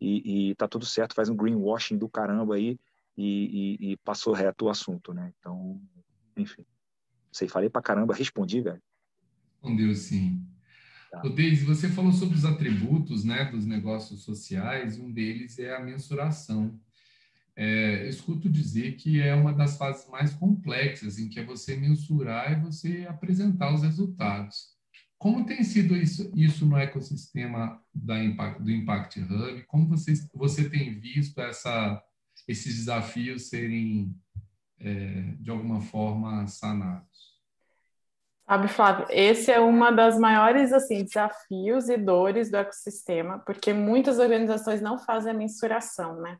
[0.00, 2.78] e, e tá tudo certo, faz um greenwashing do caramba aí
[3.18, 5.32] e, e, e passou reto o assunto, né?
[5.36, 5.82] Então,
[6.36, 6.64] enfim.
[7.32, 8.80] Sei, falei para caramba, respondi, velho.
[9.60, 10.40] Respondeu sim.
[11.10, 11.22] Tá.
[11.22, 16.78] Deise, você falou sobre os atributos né, dos negócios sociais, um deles é a mensuração
[17.56, 22.52] é, escuto dizer que é uma das fases mais complexas, em que é você mensurar
[22.52, 24.72] e você apresentar os resultados.
[25.18, 29.62] Como tem sido isso, isso no ecossistema da Impact, do Impact Hub?
[29.68, 32.02] Como você, você tem visto essa,
[32.48, 34.16] esses desafios serem,
[34.80, 37.32] é, de alguma forma, sanados?
[38.44, 44.18] Sabe, Flávio, esse é uma das maiores assim desafios e dores do ecossistema, porque muitas
[44.18, 46.36] organizações não fazem a mensuração, né?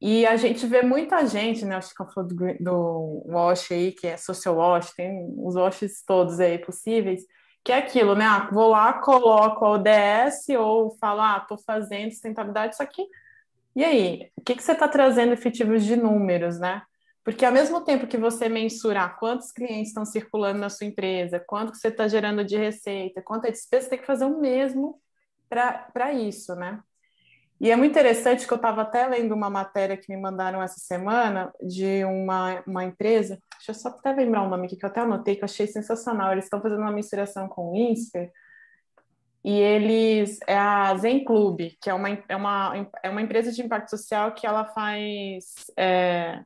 [0.00, 1.78] E a gente vê muita gente, né?
[1.80, 6.38] Que eu falo do, do Wash aí, que é social wash, tem os washes todos
[6.38, 7.24] aí possíveis,
[7.64, 8.24] que é aquilo, né?
[8.26, 13.06] Ah, vou lá, coloco a ODS ou falo, ah, tô fazendo sustentabilidade, só que.
[13.74, 16.82] E aí, o que, que você está trazendo efetivos de números, né?
[17.24, 21.72] Porque ao mesmo tempo que você mensurar quantos clientes estão circulando na sua empresa, quanto
[21.72, 25.00] que você está gerando de receita, quanto é despesa, você tem que fazer o mesmo
[25.48, 26.80] para isso, né?
[27.58, 30.78] E é muito interessante que eu estava até lendo uma matéria que me mandaram essa
[30.78, 34.90] semana de uma, uma empresa, deixa eu só até lembrar o nome aqui, que eu
[34.90, 36.32] até anotei, que eu achei sensacional.
[36.32, 38.30] Eles estão fazendo uma misturação com o INSPER,
[39.42, 43.62] e eles é a Zen Club, que é uma, é uma, é uma empresa de
[43.62, 45.44] impacto social que ela faz.
[45.78, 46.40] É,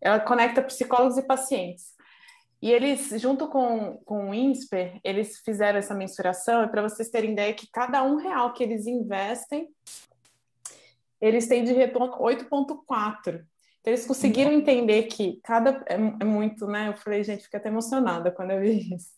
[0.00, 1.94] ela conecta psicólogos e pacientes.
[2.62, 7.32] E eles, junto com, com o INSPER, eles fizeram essa mensuração, e para vocês terem
[7.32, 9.66] ideia que cada um real que eles investem
[11.20, 13.44] eles têm de retorno 8,4.
[13.80, 15.82] Então, eles conseguiram entender que cada.
[15.88, 16.88] É, é, muito, né?
[16.88, 19.10] Eu falei, gente, fiquei até emocionada quando eu vi isso.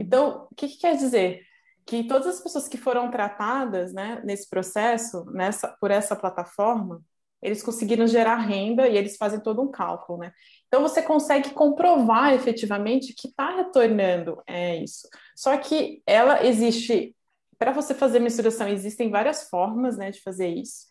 [0.00, 1.42] Então, o que, que quer dizer?
[1.86, 7.02] Que todas as pessoas que foram tratadas né, nesse processo, nessa, por essa plataforma,
[7.40, 10.32] eles conseguiram gerar renda e eles fazem todo um cálculo, né?
[10.68, 15.08] Então você consegue comprovar efetivamente que está retornando é isso.
[15.34, 17.16] Só que ela existe
[17.58, 20.86] para você fazer mensuração existem várias formas, né, de fazer isso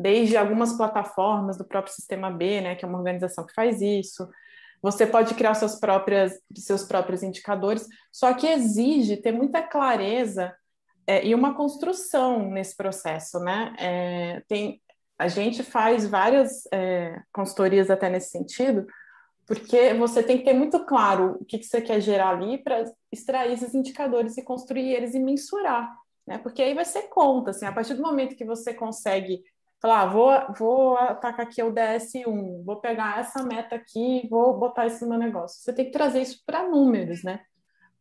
[0.00, 4.26] desde algumas plataformas do próprio Sistema B, né, que é uma organização que faz isso.
[4.80, 10.56] Você pode criar seus, próprias, seus próprios indicadores, só que exige ter muita clareza
[11.06, 13.74] é, e uma construção nesse processo, né?
[13.78, 14.80] É, tem,
[15.18, 18.86] a gente faz várias é, consultorias até nesse sentido,
[19.46, 22.84] porque você tem que ter muito claro o que, que você quer gerar ali para
[23.12, 25.94] extrair esses indicadores e construir eles e mensurar,
[26.26, 26.38] né?
[26.38, 29.42] Porque aí vai ser conta, assim, a partir do momento que você consegue
[29.80, 34.86] falar, ah, vou, vou atacar aqui o DS1, vou pegar essa meta aqui, vou botar
[34.86, 35.62] isso no meu negócio.
[35.62, 37.40] Você tem que trazer isso para números, né?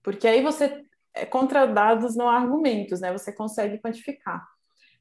[0.04, 3.12] Porque aí você, é, contra dados não há argumentos, né?
[3.14, 4.46] Você consegue quantificar.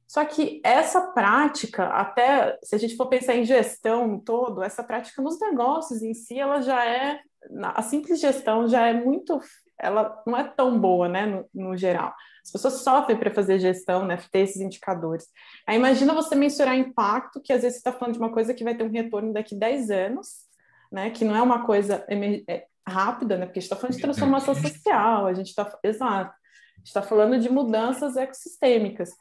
[0.07, 5.21] Só que essa prática, até se a gente for pensar em gestão todo, essa prática
[5.21, 7.19] nos negócios em si, ela já é,
[7.61, 9.39] a simples gestão já é muito,
[9.77, 12.13] ela não é tão boa, né, no, no geral.
[12.49, 14.17] As pessoas sofrem para fazer gestão, né?
[14.31, 15.27] Ter esses indicadores.
[15.67, 18.63] Aí imagina você mensurar impacto, que às vezes você está falando de uma coisa que
[18.63, 20.47] vai ter um retorno daqui 10 anos,
[20.91, 21.11] né?
[21.11, 23.45] Que não é uma coisa é, rápida, né?
[23.45, 25.77] Porque a gente está falando de transformação social, a gente está.
[25.83, 26.31] Exato.
[26.31, 29.11] A gente está falando de mudanças ecossistêmicas.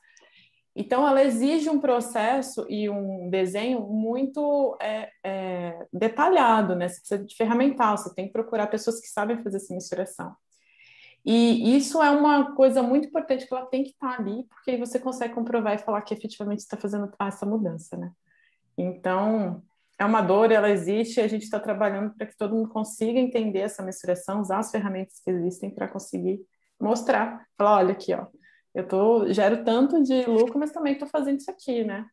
[0.74, 6.88] Então, ela exige um processo e um desenho muito é, é, detalhado, né?
[6.88, 10.34] Você precisa de ferramental, você tem que procurar pessoas que sabem fazer essa mensuração.
[11.30, 14.78] E isso é uma coisa muito importante que ela tem que estar ali, porque aí
[14.78, 18.10] você consegue comprovar e falar que efetivamente está fazendo essa mudança, né?
[18.78, 19.62] Então,
[19.98, 23.20] é uma dor, ela existe, e a gente está trabalhando para que todo mundo consiga
[23.20, 26.40] entender essa mensuração, usar as ferramentas que existem para conseguir
[26.80, 28.26] mostrar, falar, olha aqui, ó,
[28.74, 32.06] eu tô, gero tanto de lucro, mas também estou fazendo isso aqui, né?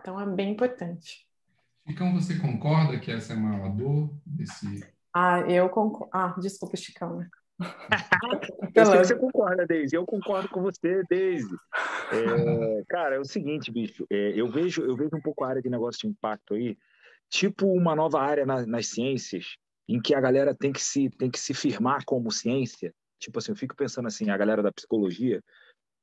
[0.00, 1.24] Então é bem importante.
[1.86, 4.92] Chicão, você concorda que essa é a maior dor desse.
[5.14, 6.10] Ah, eu concordo.
[6.12, 7.28] Ah, desculpa, Chicão, né?
[8.74, 9.96] eu sei que você concorda, Deise.
[9.96, 11.54] Eu concordo com você, Deise.
[12.12, 14.06] É, cara, é o seguinte, bicho.
[14.10, 16.76] É, eu, vejo, eu vejo um pouco a área de negócio de impacto aí,
[17.28, 19.56] tipo uma nova área na, nas ciências,
[19.88, 22.92] em que a galera tem que, se, tem que se firmar como ciência.
[23.18, 25.42] Tipo assim, eu fico pensando assim, a galera da psicologia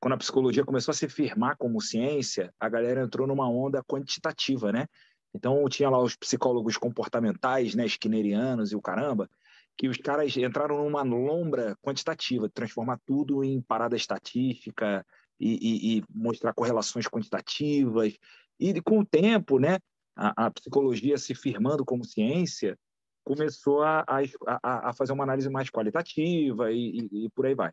[0.04, 4.70] quando a psicologia começou a se firmar como ciência, a galera entrou numa onda quantitativa,
[4.70, 4.86] né?
[5.34, 9.30] Então tinha lá os psicólogos comportamentais, né, skinnerianos e o caramba,
[9.78, 15.06] que os caras entraram numa lombra quantitativa, transformar tudo em parada estatística
[15.40, 18.18] e, e, e mostrar correlações quantitativas.
[18.60, 19.80] E com o tempo, né,
[20.16, 22.78] a, a psicologia se firmando como ciência,
[23.24, 27.72] começou a, a, a, fazer uma análise mais qualitativa e, e, e por aí vai.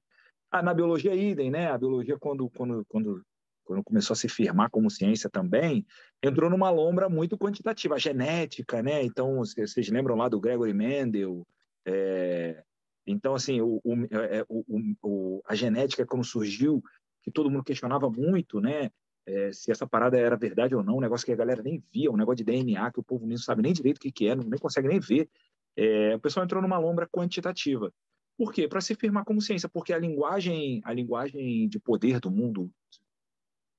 [0.51, 1.71] Ah, na biologia, idem, né?
[1.71, 3.23] A biologia, quando, quando, quando,
[3.65, 5.87] quando começou a se firmar como ciência também,
[6.23, 7.95] entrou numa lombra muito quantitativa.
[7.95, 9.03] A genética, né?
[9.03, 11.47] Então, vocês lembram lá do Gregory Mendel?
[11.87, 12.63] É...
[13.07, 16.83] Então, assim, o, o, é, o, a genética, quando surgiu,
[17.23, 18.91] que todo mundo questionava muito, né?
[19.27, 22.11] É, se essa parada era verdade ou não, um negócio que a galera nem via,
[22.11, 24.35] um negócio de DNA que o povo nem sabe nem direito o que, que é,
[24.35, 25.29] nem consegue nem ver.
[25.77, 27.93] É, o pessoal entrou numa lombra quantitativa.
[28.37, 28.67] Por quê?
[28.67, 32.73] Para se firmar como ciência, porque a linguagem, a linguagem de poder do mundo,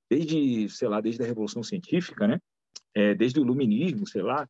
[0.08, 2.40] desde, sei lá, desde a Revolução Científica, né?
[2.94, 4.48] É, desde o Iluminismo, sei lá,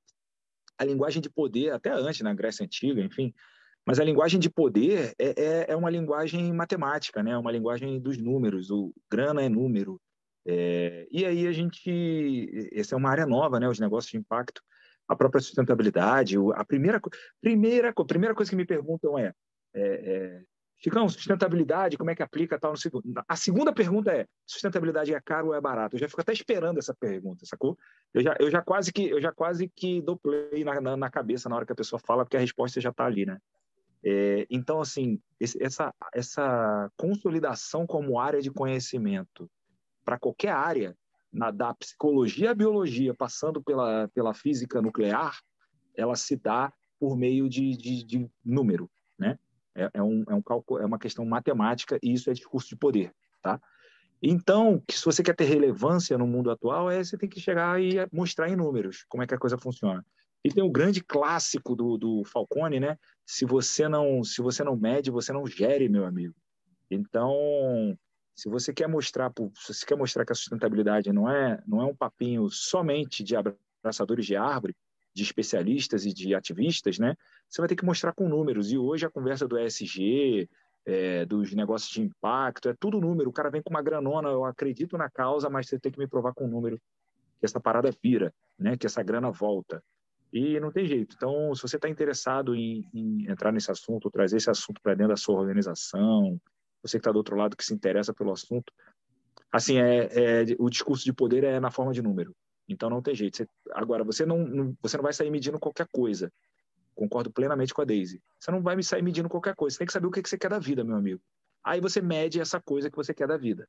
[0.78, 3.32] a linguagem de poder, até antes, na Grécia Antiga, enfim,
[3.84, 7.36] mas a linguagem de poder é, é, é uma linguagem matemática, né?
[7.36, 10.00] Uma linguagem dos números, o grana é número.
[10.46, 13.68] É, e aí a gente, essa é uma área nova, né?
[13.68, 14.62] Os negócios de impacto,
[15.08, 17.00] a própria sustentabilidade, a primeira,
[17.40, 19.32] primeira, primeira coisa que me perguntam é,
[19.74, 20.42] é, é,
[20.82, 22.74] Chicão, sustentabilidade, como é que aplica tal?
[23.28, 25.94] A segunda pergunta é: sustentabilidade é caro ou é barato?
[25.94, 27.78] Eu já fico até esperando essa pergunta, sacou?
[28.12, 31.10] Eu já, eu já quase que eu já quase que dou play na, na, na
[31.10, 33.38] cabeça na hora que a pessoa fala, porque a resposta já está ali, né?
[34.04, 39.48] É, então, assim, esse, essa, essa consolidação como área de conhecimento
[40.04, 40.96] para qualquer área,
[41.32, 45.38] na, da psicologia à biologia, passando pela, pela física nuclear,
[45.94, 49.38] ela se dá por meio de, de, de número, né?
[49.74, 52.76] É, é, um, é, um cálculo, é uma questão matemática e isso é discurso de
[52.76, 53.12] poder,
[53.42, 53.60] tá?
[54.22, 57.82] Então, que se você quer ter relevância no mundo atual, é você tem que chegar
[57.82, 60.04] e mostrar em números como é que a coisa funciona.
[60.44, 62.98] E tem o grande clássico do, do Falcone, né?
[63.26, 66.34] Se você não se você não mede, você não gere, meu amigo.
[66.90, 67.96] Então,
[68.34, 71.84] se você quer mostrar, se você quer mostrar que a sustentabilidade não é não é
[71.84, 74.76] um papinho somente de abraçadores de árvore,
[75.14, 77.14] de especialistas e de ativistas, né?
[77.48, 78.72] Você vai ter que mostrar com números.
[78.72, 80.48] E hoje a conversa do ESG,
[80.86, 83.28] é, dos negócios de impacto, é tudo número.
[83.28, 86.06] O cara vem com uma granona, eu acredito na causa, mas você tem que me
[86.06, 86.80] provar com número
[87.38, 88.76] que essa parada vira, né?
[88.76, 89.82] Que essa grana volta.
[90.32, 91.14] E não tem jeito.
[91.14, 95.12] Então, se você está interessado em, em, entrar nesse assunto, trazer esse assunto para dentro
[95.12, 96.40] da sua organização,
[96.82, 98.72] você que está do outro lado que se interessa pelo assunto,
[99.50, 102.34] assim, é, é, o discurso de poder é na forma de número.
[102.72, 103.36] Então não tem jeito.
[103.36, 106.32] Você, agora, você não, não, você não vai sair medindo qualquer coisa.
[106.94, 108.22] Concordo plenamente com a Daisy.
[108.38, 109.74] Você não vai me sair medindo qualquer coisa.
[109.74, 111.20] Você tem que saber o que, que você quer da vida, meu amigo.
[111.64, 113.68] Aí você mede essa coisa que você quer da vida.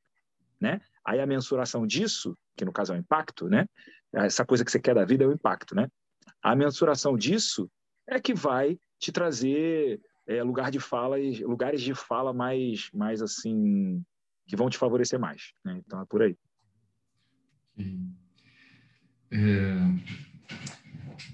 [0.59, 0.81] Né?
[1.05, 3.67] Aí a mensuração disso, que no caso é o impacto, né?
[4.13, 5.89] Essa coisa que você quer da vida é o impacto, né?
[6.41, 7.69] A mensuração disso
[8.07, 14.03] é que vai te trazer é, lugar de fala, lugares de fala mais, mais assim,
[14.47, 15.53] que vão te favorecer mais.
[15.63, 15.81] Né?
[15.85, 16.37] Então é por aí.
[19.33, 20.23] É...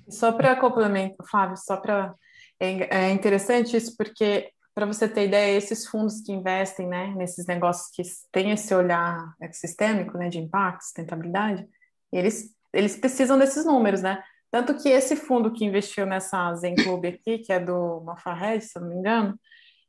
[0.09, 2.15] Só para complementar, Flávio, só para.
[2.59, 7.45] É, é interessante isso, porque, para você ter ideia, esses fundos que investem né, nesses
[7.45, 11.67] negócios que têm esse olhar sistêmico né, de impacto, sustentabilidade,
[12.11, 14.21] eles, eles precisam desses números, né?
[14.51, 18.77] Tanto que esse fundo que investiu nessa Zen Club aqui, que é do Mafahed, se
[18.77, 19.39] eu não me engano,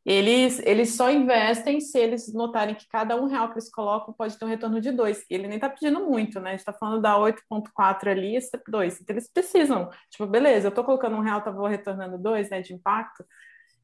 [0.05, 4.39] eles, eles só investem se eles notarem que cada um real que eles colocam pode
[4.39, 5.25] ter um retorno de dois.
[5.29, 6.51] Ele nem está pedindo muito, né?
[6.51, 9.01] A gente está falando da 8,4 ali, é dois.
[9.01, 9.91] Então, eles precisam.
[10.11, 13.25] Tipo, beleza, eu estou colocando um real, tá, vou retornando dois, né, de impacto.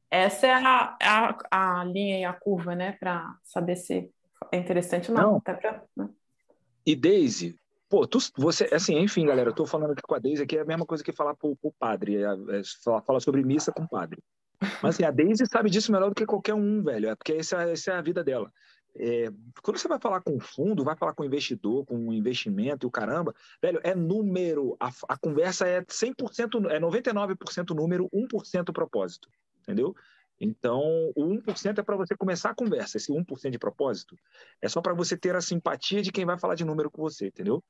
[0.09, 4.09] Essa é a, a, a linha e a curva, né, para saber se
[4.51, 5.31] é interessante ou não.
[5.31, 5.37] não.
[5.37, 6.09] Até pra, né?
[6.85, 7.59] E Daisy,
[7.89, 10.61] pô, tu, você, assim, enfim, galera, eu tô falando aqui com a Daisy, aqui é
[10.61, 12.61] a mesma coisa que falar pro, pro padre, é, é,
[13.05, 14.23] falar sobre missa com o padre.
[14.81, 17.61] Mas assim, a Daisy sabe disso melhor do que qualquer um, velho, é porque essa,
[17.63, 18.51] essa é a vida dela.
[18.99, 19.31] É,
[19.61, 23.33] quando você vai falar com fundo, vai falar com investidor, com investimento e o caramba,
[23.61, 24.75] velho, é número.
[24.79, 29.29] A, a conversa é 100%, é 99% número, 1% propósito,
[29.61, 29.95] entendeu?
[30.39, 30.81] Então,
[31.15, 32.97] o 1% é para você começar a conversa.
[32.97, 34.15] Esse 1% de propósito
[34.61, 37.27] é só para você ter a simpatia de quem vai falar de número com você,
[37.27, 37.63] entendeu?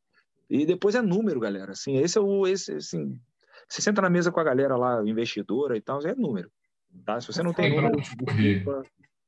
[0.49, 1.73] E depois é número, galera.
[1.73, 2.47] Assim, esse é o.
[2.47, 3.19] Esse, assim,
[3.67, 6.51] você senta na mesa com a galera lá, investidora e tal, é número.
[7.05, 7.19] Tá?
[7.19, 7.99] Se você não tem número,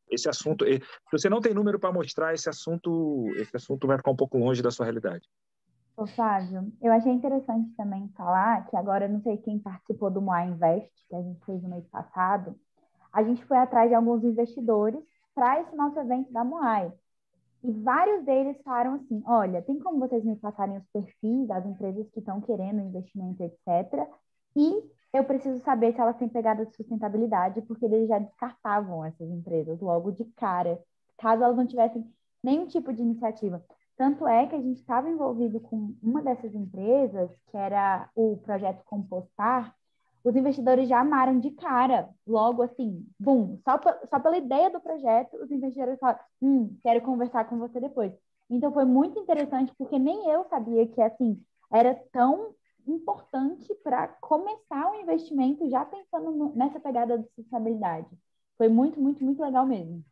[0.10, 0.66] esse assunto.
[0.66, 0.82] Se
[1.12, 4.62] você não tem número para mostrar, esse assunto, esse assunto vai ficar um pouco longe
[4.62, 5.28] da sua realidade.
[5.96, 10.46] Ô, Flávio, eu achei interessante também falar que agora, não sei quem participou do Moa
[10.46, 12.56] Invest, que a gente fez no mês passado,
[13.12, 15.02] a gente foi atrás de alguns investidores
[15.36, 16.92] para esse nosso evento da Moai.
[17.62, 22.10] E vários deles falaram assim: olha, tem como vocês me passarem os perfis das empresas
[22.12, 24.08] que estão querendo investimento, etc.
[24.56, 24.82] E
[25.14, 29.80] eu preciso saber se elas têm pegada de sustentabilidade, porque eles já descartavam essas empresas
[29.80, 30.80] logo de cara,
[31.18, 32.06] caso elas não tivessem
[32.44, 33.64] nenhum tipo de iniciativa.
[33.98, 38.84] Tanto é que a gente estava envolvido com uma dessas empresas, que era o projeto
[38.86, 39.76] Compostar,
[40.24, 43.80] os investidores já amaram de cara, logo assim, bum, só,
[44.10, 48.14] só pela ideia do projeto, os investidores falaram, hum, quero conversar com você depois.
[48.50, 51.42] Então foi muito interessante, porque nem eu sabia que, assim,
[51.72, 52.54] era tão
[52.88, 58.08] importante para começar o investimento já pensando no, nessa pegada de sustentabilidade.
[58.58, 60.04] Foi muito, muito, muito legal mesmo.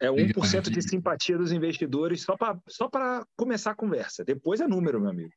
[0.00, 2.90] É 1% de simpatia dos investidores só para só
[3.36, 4.24] começar a conversa.
[4.24, 5.32] Depois é número, meu amigo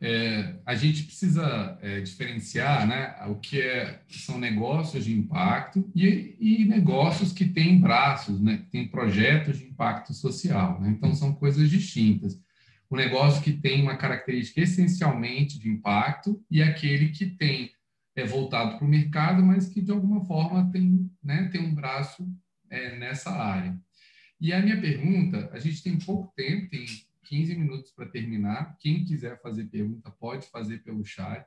[0.00, 6.36] é, a gente precisa é, diferenciar né, o que é, são negócios de impacto e,
[6.40, 10.80] e negócios que têm braços, né, que têm projetos de impacto social.
[10.80, 10.90] Né?
[10.90, 12.40] Então, são coisas distintas.
[12.90, 17.72] O negócio que tem uma característica essencialmente de impacto e aquele que tem
[18.16, 22.28] é voltado para o mercado, mas que de alguma forma tem, né, tem um braço
[22.68, 23.80] é, nessa área.
[24.40, 26.84] E a minha pergunta, a gente tem pouco tempo, tem
[27.24, 28.76] 15 minutos para terminar.
[28.80, 31.46] Quem quiser fazer pergunta, pode fazer pelo chat.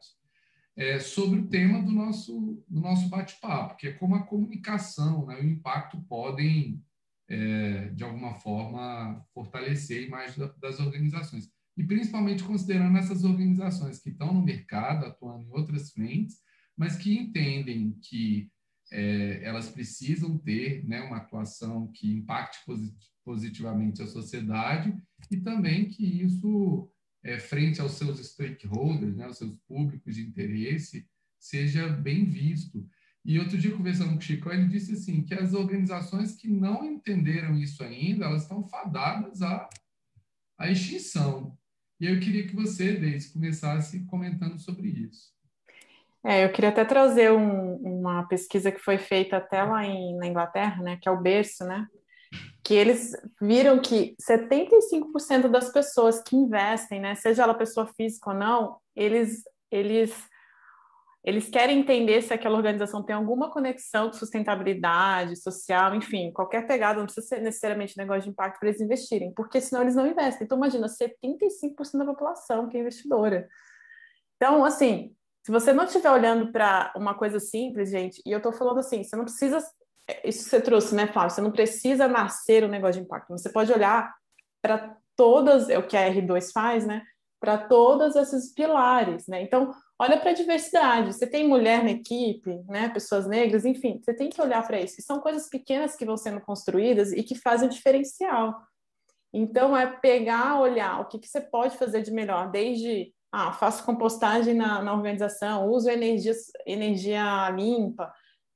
[0.75, 5.41] É, sobre o tema do nosso, do nosso bate-papo, que é como a comunicação né,
[5.41, 6.81] e o impacto podem,
[7.33, 11.49] é, de alguma forma, fortalecer a imagem das organizações.
[11.75, 16.37] E principalmente considerando essas organizações que estão no mercado, atuando em outras frentes,
[16.77, 18.51] mas que entendem que
[18.91, 22.59] é, elas precisam ter né, uma atuação que impacte
[23.25, 24.95] positivamente a sociedade
[25.31, 26.91] e também que isso,
[27.23, 31.07] é, frente aos seus stakeholders, né, aos seus públicos de interesse,
[31.39, 32.87] seja bem visto.
[33.25, 36.83] E outro dia, conversando com o Chico, ele disse assim, que as organizações que não
[36.83, 39.69] entenderam isso ainda, elas estão fadadas à,
[40.57, 41.57] à extinção.
[41.99, 45.31] E eu queria que você, Deise, começasse comentando sobre isso.
[46.25, 50.27] É, eu queria até trazer um, uma pesquisa que foi feita até lá em, na
[50.27, 51.85] Inglaterra, né, que é o berço, né,
[52.63, 53.11] que eles
[53.41, 59.43] viram que 75% das pessoas que investem, né, seja ela pessoa física ou não, eles,
[59.69, 60.13] eles,
[61.23, 66.99] eles querem entender se aquela organização tem alguma conexão com sustentabilidade social, enfim, qualquer pegada,
[66.99, 70.43] não precisa ser necessariamente negócio de impacto para eles investirem, porque senão eles não investem.
[70.45, 73.47] Então, imagina, 75% da população que é investidora.
[74.35, 75.15] Então, assim,
[75.45, 79.03] se você não estiver olhando para uma coisa simples, gente, e eu estou falando assim,
[79.03, 79.63] você não precisa
[80.09, 81.31] é, isso você trouxe, né, Flávio?
[81.31, 83.29] Você não precisa nascer um negócio de impacto.
[83.29, 84.13] Você pode olhar
[84.61, 87.03] para todas, é o que a R2 faz, né?
[87.39, 89.41] Para todos esses pilares, né?
[89.41, 91.13] Então, olha para a diversidade.
[91.13, 92.89] Você tem mulher na equipe, né?
[92.89, 95.01] Pessoas negras, enfim, você tem que olhar para isso.
[95.01, 98.55] São coisas pequenas que vão sendo construídas e que fazem diferencial.
[99.33, 103.83] Então, é pegar, olhar o que, que você pode fazer de melhor, desde ah, faço
[103.83, 106.33] compostagem na, na organização, uso energia,
[106.67, 108.13] energia limpa,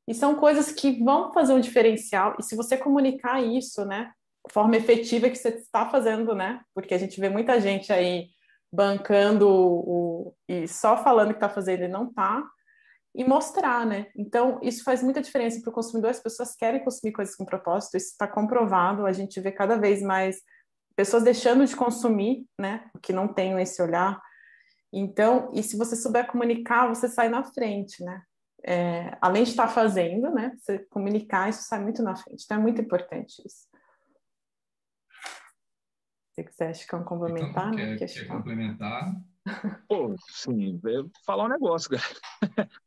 [0.08, 2.36] e são coisas que vão fazer um diferencial.
[2.40, 4.12] E se você comunicar isso, né,
[4.52, 6.62] forma efetiva que você está fazendo, né?
[6.74, 8.30] Porque a gente vê muita gente aí
[8.72, 12.43] bancando o, e só falando que está fazendo e não está,
[13.15, 14.07] e mostrar, né?
[14.15, 16.11] Então, isso faz muita diferença para o consumidor.
[16.11, 19.05] As pessoas querem consumir coisas com propósito, isso está comprovado.
[19.05, 20.39] A gente vê cada vez mais
[20.95, 22.89] pessoas deixando de consumir, né?
[23.01, 24.22] Que não tenham esse olhar.
[24.93, 28.22] Então, e se você souber comunicar, você sai na frente, né?
[28.68, 30.51] é, além de estar fazendo, né?
[30.57, 32.43] Você comunicar, isso sai muito na frente.
[32.43, 33.68] Então é muito importante isso.
[36.38, 37.98] Se você quiser, é um complementar, então, né?
[37.98, 39.16] Quer, quer complementar?
[39.90, 42.20] Pô, sim, vou falar um negócio, galera.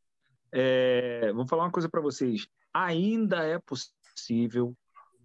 [0.53, 2.45] É, vou falar uma coisa para vocês.
[2.73, 4.75] Ainda é possível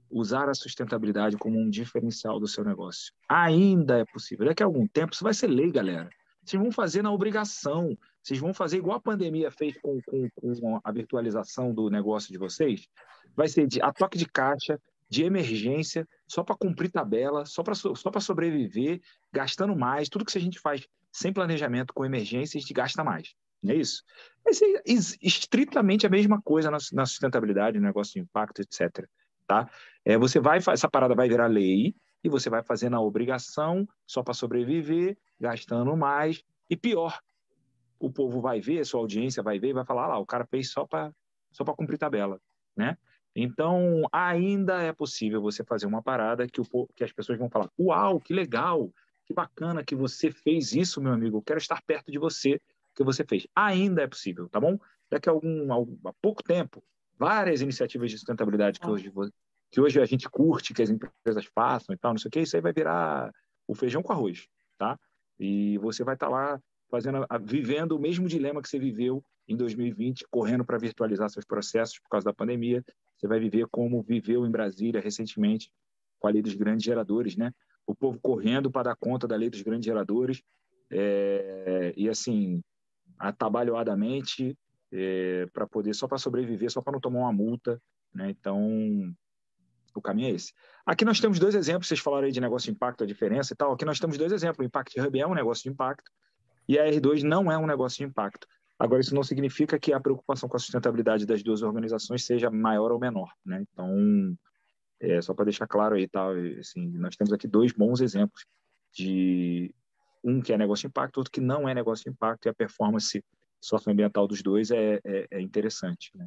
[0.08, 3.12] usar a sustentabilidade como um diferencial do seu negócio.
[3.28, 4.46] Ainda é possível.
[4.46, 6.08] Daqui a algum tempo isso vai ser lei, galera.
[6.44, 7.98] Vocês vão fazer na obrigação.
[8.22, 12.38] Vocês vão fazer igual a pandemia fez com, com, com a virtualização do negócio de
[12.38, 12.86] vocês.
[13.34, 17.74] Vai ser de, a toque de caixa, de emergência, só para cumprir tabela, só para
[17.74, 19.00] só sobreviver,
[19.32, 20.08] gastando mais.
[20.08, 23.34] Tudo que a gente faz sem planejamento, com emergência, a gente gasta mais.
[23.62, 24.02] Não é isso?
[24.44, 24.82] Vai ser
[25.22, 29.06] estritamente a mesma coisa na, na sustentabilidade, no negócio de impacto, etc.
[29.46, 29.68] Tá?
[30.04, 34.22] É, você vai, essa parada vai virar lei e você vai fazer na obrigação só
[34.22, 37.18] para sobreviver, gastando mais e pior,
[37.98, 40.44] o povo vai ver, sua audiência vai ver e vai falar ah lá, o cara
[40.46, 41.12] fez só para
[41.50, 42.38] só para cumprir tabela,
[42.76, 42.98] né?
[43.38, 47.70] Então, ainda é possível você fazer uma parada que, o, que as pessoas vão falar:
[47.78, 48.90] Uau, que legal,
[49.26, 51.36] que bacana que você fez isso, meu amigo.
[51.36, 52.58] Eu quero estar perto de você
[52.94, 53.46] que você fez.
[53.54, 54.78] Ainda é possível, tá bom?
[55.10, 55.70] Daqui a, algum,
[56.06, 56.82] a pouco tempo,
[57.18, 58.90] várias iniciativas de sustentabilidade que, ah.
[58.90, 59.12] hoje,
[59.70, 62.40] que hoje a gente curte, que as empresas façam e tal, não sei o que,
[62.40, 63.30] isso aí vai virar
[63.68, 64.98] o feijão com arroz, tá?
[65.38, 69.56] E você vai estar tá lá fazendo, vivendo o mesmo dilema que você viveu em
[69.56, 72.82] 2020, correndo para virtualizar seus processos por causa da pandemia.
[73.16, 75.72] Você vai viver como viveu em Brasília recentemente
[76.18, 77.52] com a lei dos grandes geradores, né?
[77.86, 80.42] O povo correndo para dar conta da lei dos grandes geradores.
[80.90, 82.62] É, e assim,
[83.18, 84.56] atabalhoadamente
[84.92, 87.80] é, para poder só para sobreviver, só para não tomar uma multa,
[88.14, 88.30] né?
[88.30, 89.14] Então
[89.94, 90.52] o caminho é esse.
[90.84, 93.56] Aqui nós temos dois exemplos, vocês falaram aí de negócio de impacto, a diferença e
[93.56, 93.72] tal.
[93.72, 94.58] Aqui nós temos dois exemplos.
[94.64, 96.10] O Impact Hub é um negócio de impacto
[96.68, 98.46] e a R2 não é um negócio de impacto.
[98.78, 102.92] Agora, isso não significa que a preocupação com a sustentabilidade das duas organizações seja maior
[102.92, 103.64] ou menor, né?
[103.72, 104.36] Então,
[105.00, 106.26] é, só para deixar claro aí, tá?
[106.60, 108.44] Assim, nós temos aqui dois bons exemplos
[108.92, 109.74] de
[110.22, 112.54] um que é negócio de impacto, outro que não é negócio de impacto, e a
[112.54, 113.24] performance
[113.60, 116.10] socioambiental dos dois é, é, é interessante.
[116.14, 116.26] Né?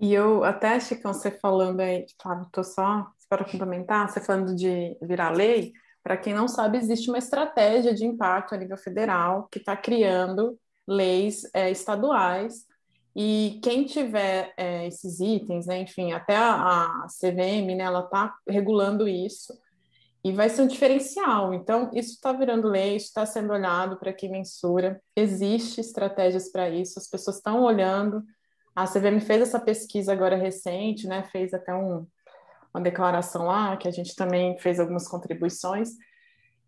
[0.00, 4.96] E eu até, Chicão, você falando aí, Flávio, estou só para complementar, você falando de
[5.02, 5.72] virar lei,
[6.02, 10.58] para quem não sabe, existe uma estratégia de impacto a nível federal que está criando
[10.86, 12.66] leis é, estaduais
[13.16, 18.34] e quem tiver é, esses itens, né, enfim, até a, a CVM, né, ela está
[18.48, 19.52] regulando isso
[20.24, 21.52] e vai ser um diferencial.
[21.52, 26.70] Então, isso está virando lei, isso está sendo olhado para quem mensura, existe estratégias para
[26.70, 28.22] isso, as pessoas estão olhando.
[28.74, 31.22] A CVM fez essa pesquisa agora recente, né?
[31.30, 32.06] Fez até um,
[32.72, 35.90] uma declaração lá, que a gente também fez algumas contribuições,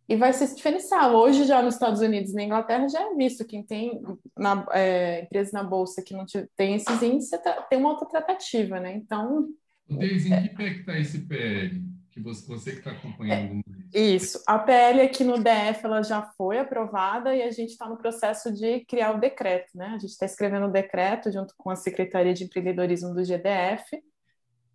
[0.08, 1.14] e vai ser diferencial.
[1.14, 4.00] Hoje, já nos Estados Unidos e na Inglaterra, já é visto quem tem
[4.36, 6.24] na, é, empresas na Bolsa que não
[6.56, 7.38] tem esses índices,
[7.68, 8.94] tem uma outra tratativa, né?
[8.94, 9.48] Então...
[9.88, 11.96] Deise, em que pé que está esse PL?
[12.16, 13.62] que você, você que está acompanhando.
[13.92, 14.42] É, isso.
[14.46, 18.50] A PL aqui no DF ela já foi aprovada e a gente está no processo
[18.50, 19.88] de criar o decreto, né?
[19.88, 24.02] A gente está escrevendo o decreto junto com a Secretaria de Empreendedorismo do GDF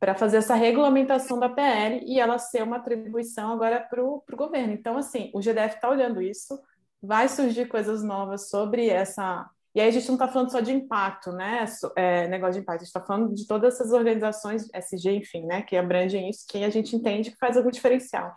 [0.01, 4.73] para fazer essa regulamentação da PL e ela ser uma atribuição agora para o governo.
[4.73, 6.59] Então, assim, o GDF está olhando isso,
[6.99, 10.73] vai surgir coisas novas sobre essa e aí a gente não está falando só de
[10.73, 11.65] impacto, né?
[11.95, 15.61] É, negócio de impacto, a gente está falando de todas essas organizações, SG, enfim, né?
[15.61, 18.33] Que abrangem isso, que a gente entende que faz algum diferencial.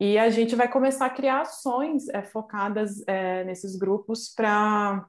[0.00, 5.06] E a gente vai começar a criar ações é, focadas é, nesses grupos para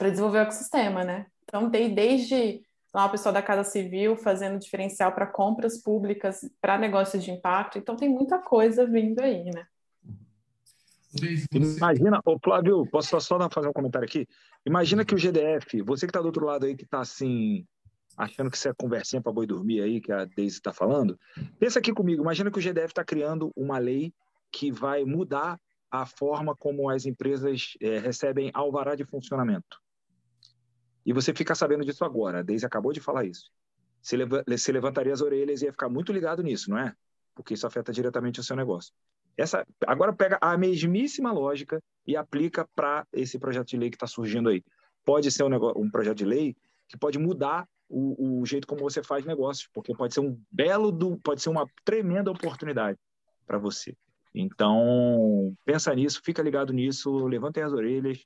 [0.00, 1.26] desenvolver o ecossistema, né?
[1.44, 2.62] Então, desde
[2.92, 7.78] lá o pessoal da Casa Civil fazendo diferencial para compras públicas, para negócios de impacto.
[7.78, 9.66] Então, tem muita coisa vindo aí, né?
[11.52, 14.26] Imagina, ô Flávio, posso só fazer um comentário aqui?
[14.64, 17.66] Imagina que o GDF, você que está do outro lado aí, que está assim,
[18.16, 21.18] achando que isso é conversinha para boi dormir aí, que a Deise está falando,
[21.58, 24.12] pensa aqui comigo, imagina que o GDF está criando uma lei
[24.50, 29.81] que vai mudar a forma como as empresas é, recebem alvará de funcionamento.
[31.04, 33.50] E você fica sabendo disso agora, a Deise acabou de falar isso.
[34.00, 36.94] Você, você levantaria as orelhas e ia ficar muito ligado nisso, não é?
[37.34, 38.92] Porque isso afeta diretamente o seu negócio.
[39.36, 44.06] Essa, agora pega a mesmíssima lógica e aplica para esse projeto de lei que está
[44.06, 44.62] surgindo aí.
[45.04, 46.56] Pode ser um, negócio, um, projeto de lei
[46.88, 50.92] que pode mudar o, o, jeito como você faz negócios, porque pode ser um belo,
[50.92, 52.98] do, pode ser uma tremenda oportunidade
[53.46, 53.96] para você.
[54.34, 58.24] Então, pensa nisso, fica ligado nisso, levantem as orelhas,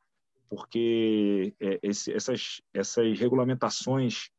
[0.49, 4.31] porque é, esse, essas, essas regulamentações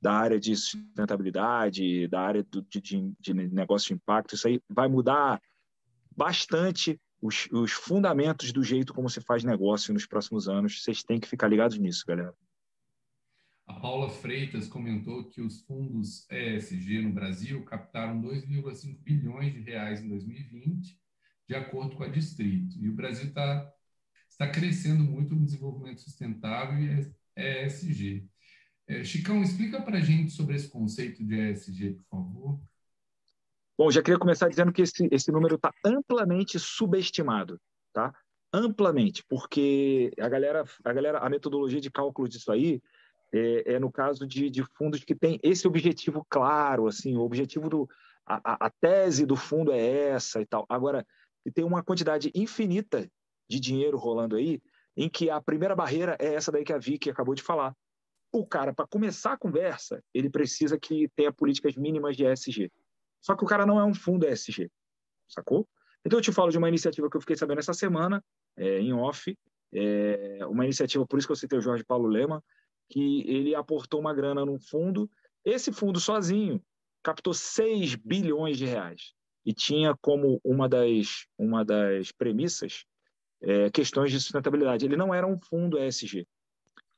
[0.00, 2.80] da área de sustentabilidade, da área do, de,
[3.18, 5.40] de negócio de impacto, isso aí vai mudar
[6.14, 10.82] bastante os, os, fundamentos do jeito como se faz negócio nos próximos anos.
[10.82, 12.34] Vocês têm que ficar ligados nisso, galera.
[13.66, 20.08] Paula Freitas comentou que os fundos ESG no Brasil captaram 2,5 bilhões de reais em
[20.08, 20.96] 2020,
[21.48, 22.78] de acordo com a Distrito.
[22.80, 23.68] E o Brasil tá,
[24.38, 28.28] está crescendo muito no desenvolvimento sustentável e ESG.
[28.86, 32.60] É, Chicão, explica para a gente sobre esse conceito de ESG, por favor.
[33.78, 37.60] Bom, já queria começar dizendo que esse, esse número está amplamente subestimado,
[37.92, 38.14] tá?
[38.52, 42.80] Amplamente, porque a galera, a galera, a metodologia de cálculo disso aí
[43.32, 47.68] é, é no caso de, de, fundos que tem esse objetivo claro, assim, o objetivo
[47.68, 47.88] do,
[48.24, 50.64] a, a tese do fundo é essa e tal.
[50.68, 51.04] Agora,
[51.54, 53.10] tem uma quantidade infinita
[53.48, 54.60] de dinheiro rolando aí,
[54.96, 57.74] em que a primeira barreira é essa daí que a Vicky acabou de falar.
[58.32, 62.70] O cara, para começar a conversa, ele precisa que tenha políticas mínimas de ESG.
[63.20, 64.70] Só que o cara não é um fundo ESG,
[65.28, 65.68] sacou?
[66.04, 68.22] Então eu te falo de uma iniciativa que eu fiquei sabendo essa semana,
[68.56, 69.36] é, em off,
[69.74, 72.42] é, uma iniciativa, por isso que eu citei o Jorge Paulo Lema,
[72.88, 75.10] que ele aportou uma grana num fundo.
[75.44, 76.62] Esse fundo sozinho
[77.02, 79.12] captou 6 bilhões de reais
[79.44, 82.84] e tinha como uma das, uma das premissas
[83.46, 84.84] é, questões de sustentabilidade.
[84.84, 86.26] Ele não era um fundo ESG,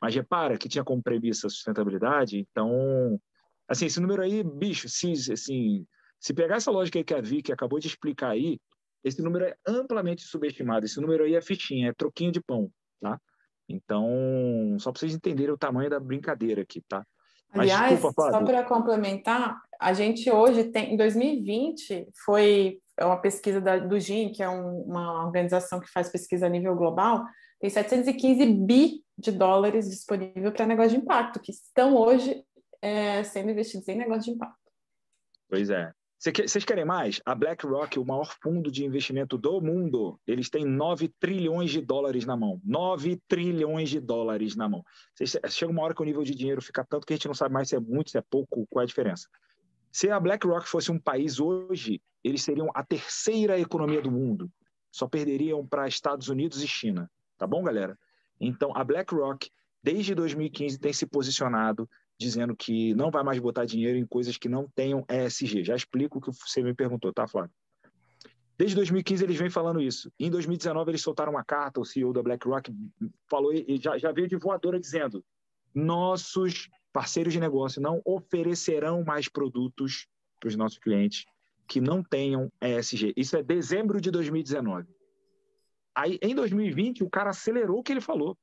[0.01, 3.21] mas repara que tinha como premissa sustentabilidade, então,
[3.69, 5.87] assim, esse número aí, bicho, se, assim,
[6.19, 8.59] se pegar essa lógica aí que a Vicky acabou de explicar aí,
[9.05, 10.85] esse número é amplamente subestimado.
[10.85, 12.71] Esse número aí é fichinha, é troquinho de pão,
[13.01, 13.21] tá?
[13.69, 17.07] Então, só para vocês entenderem o tamanho da brincadeira aqui, tá?
[17.55, 23.61] Mas, Aliás, desculpa, só para complementar, a gente hoje tem, em 2020, foi uma pesquisa
[23.61, 27.25] da, do GIN, que é um, uma organização que faz pesquisa a nível global,
[27.61, 32.45] tem 715 bi de dólares disponível para negócio de impacto, que estão hoje
[32.81, 34.57] é, sendo investidos em negócio de impacto.
[35.49, 35.93] Pois é.
[36.21, 37.21] Vocês querem mais?
[37.25, 42.27] A BlackRock, o maior fundo de investimento do mundo, eles têm 9 trilhões de dólares
[42.27, 42.61] na mão.
[42.65, 44.83] 9 trilhões de dólares na mão.
[45.49, 47.55] Chega uma hora que o nível de dinheiro fica tanto que a gente não sabe
[47.55, 49.29] mais se é muito, se é pouco, qual é a diferença.
[49.99, 54.49] Se a BlackRock fosse um país hoje, eles seriam a terceira economia do mundo.
[54.93, 57.11] Só perderiam para Estados Unidos e China.
[57.37, 57.99] Tá bom, galera?
[58.41, 59.51] Então, a BlackRock,
[59.83, 64.49] desde 2015, tem se posicionado dizendo que não vai mais botar dinheiro em coisas que
[64.49, 65.65] não tenham ESG.
[65.65, 67.51] Já explico o que você me perguntou, tá, Flávio?
[68.57, 70.13] Desde 2015 eles vêm falando isso.
[70.17, 72.73] Em 2019 eles soltaram uma carta, o CEO da BlackRock
[73.29, 75.25] falou e já, já veio de voadora dizendo:
[75.75, 80.07] nossos parceiros de negócio não oferecerão mais produtos
[80.41, 81.25] para os nossos clientes
[81.67, 83.13] que não tenham ESG.
[83.17, 84.89] Isso é dezembro de 2019.
[85.95, 88.37] Aí, em 2020, o cara acelerou o que ele falou.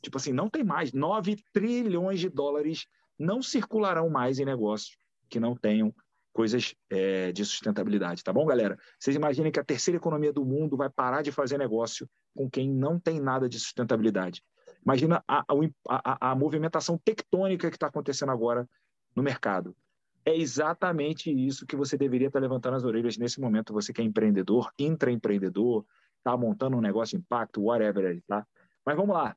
[0.00, 0.92] Tipo assim, não tem mais.
[0.92, 2.86] 9 trilhões de dólares
[3.18, 4.96] não circularão mais em negócios
[5.28, 5.94] que não tenham
[6.32, 8.78] coisas é, de sustentabilidade, tá bom, galera?
[8.98, 12.70] Vocês imaginem que a terceira economia do mundo vai parar de fazer negócio com quem
[12.70, 14.42] não tem nada de sustentabilidade.
[14.84, 15.44] Imagina a,
[15.88, 18.68] a, a movimentação tectônica que está acontecendo agora
[19.14, 19.74] no mercado.
[20.24, 23.72] É exatamente isso que você deveria estar tá levantando as orelhas nesse momento.
[23.72, 25.84] Você que é empreendedor, intraempreendedor,
[26.18, 28.46] está montando um negócio de impacto, whatever, tá?
[28.84, 29.36] Mas vamos lá.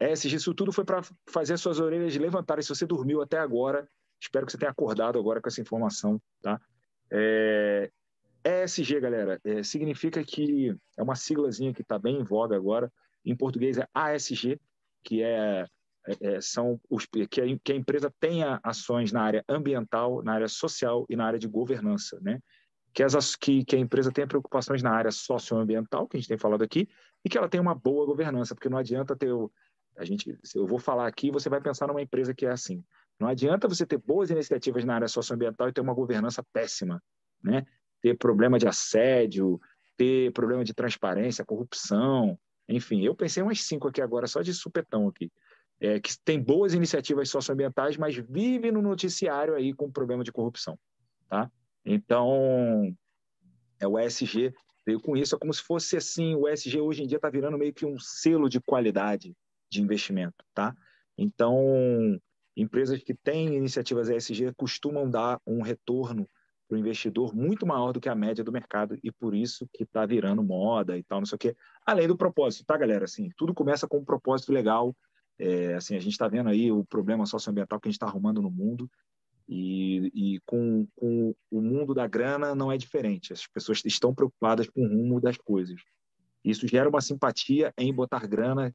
[0.00, 2.62] ESG, isso tudo foi para fazer suas orelhas levantarem.
[2.62, 3.88] Se você dormiu até agora,
[4.20, 6.60] espero que você tenha acordado agora com essa informação, tá?
[7.10, 7.90] É,
[8.44, 12.92] ESG, galera, é, significa que é uma siglazinha que está bem em voga agora.
[13.24, 14.60] Em português é ASG,
[15.04, 15.66] que é,
[16.06, 20.34] é, é são os que a, que a empresa tenha ações na área ambiental, na
[20.34, 22.40] área social e na área de governança, né?
[22.92, 26.36] Que, as, que, que a empresa tenha preocupações na área socioambiental, que a gente tem
[26.36, 26.88] falado aqui,
[27.24, 29.50] e que ela tenha uma boa governança, porque não adianta ter o,
[29.96, 32.82] a gente, eu vou falar aqui, você vai pensar numa empresa que é assim.
[33.18, 37.02] Não adianta você ter boas iniciativas na área socioambiental e ter uma governança péssima,
[37.42, 37.64] né?
[38.00, 39.60] Ter problema de assédio,
[39.96, 42.38] ter problema de transparência, corrupção,
[42.68, 43.02] enfim.
[43.02, 45.30] Eu pensei umas cinco aqui agora só de supetão aqui,
[45.80, 50.78] é, que tem boas iniciativas socioambientais, mas vive no noticiário aí com problema de corrupção,
[51.28, 51.50] tá?
[51.84, 52.94] Então,
[53.80, 54.52] é o ESG
[54.86, 57.58] veio com isso, é como se fosse assim, o ESG hoje em dia está virando
[57.58, 59.34] meio que um selo de qualidade,
[59.70, 60.74] de investimento, tá?
[61.16, 62.18] Então,
[62.56, 66.28] empresas que têm iniciativas ESG costumam dar um retorno
[66.72, 69.82] para o investidor muito maior do que a média do mercado e por isso que
[69.82, 71.56] está virando moda e tal, não sei o quê.
[71.84, 73.04] Além do propósito, tá, galera?
[73.04, 74.96] Assim, tudo começa com um propósito legal.
[75.38, 78.40] É, assim, a gente está vendo aí o problema socioambiental que a gente está arrumando
[78.40, 78.90] no mundo
[79.46, 83.34] e, e com, com, o mundo da grana não é diferente.
[83.34, 85.78] As pessoas estão preocupadas com o rumo das coisas.
[86.42, 88.74] Isso gera uma simpatia em botar grana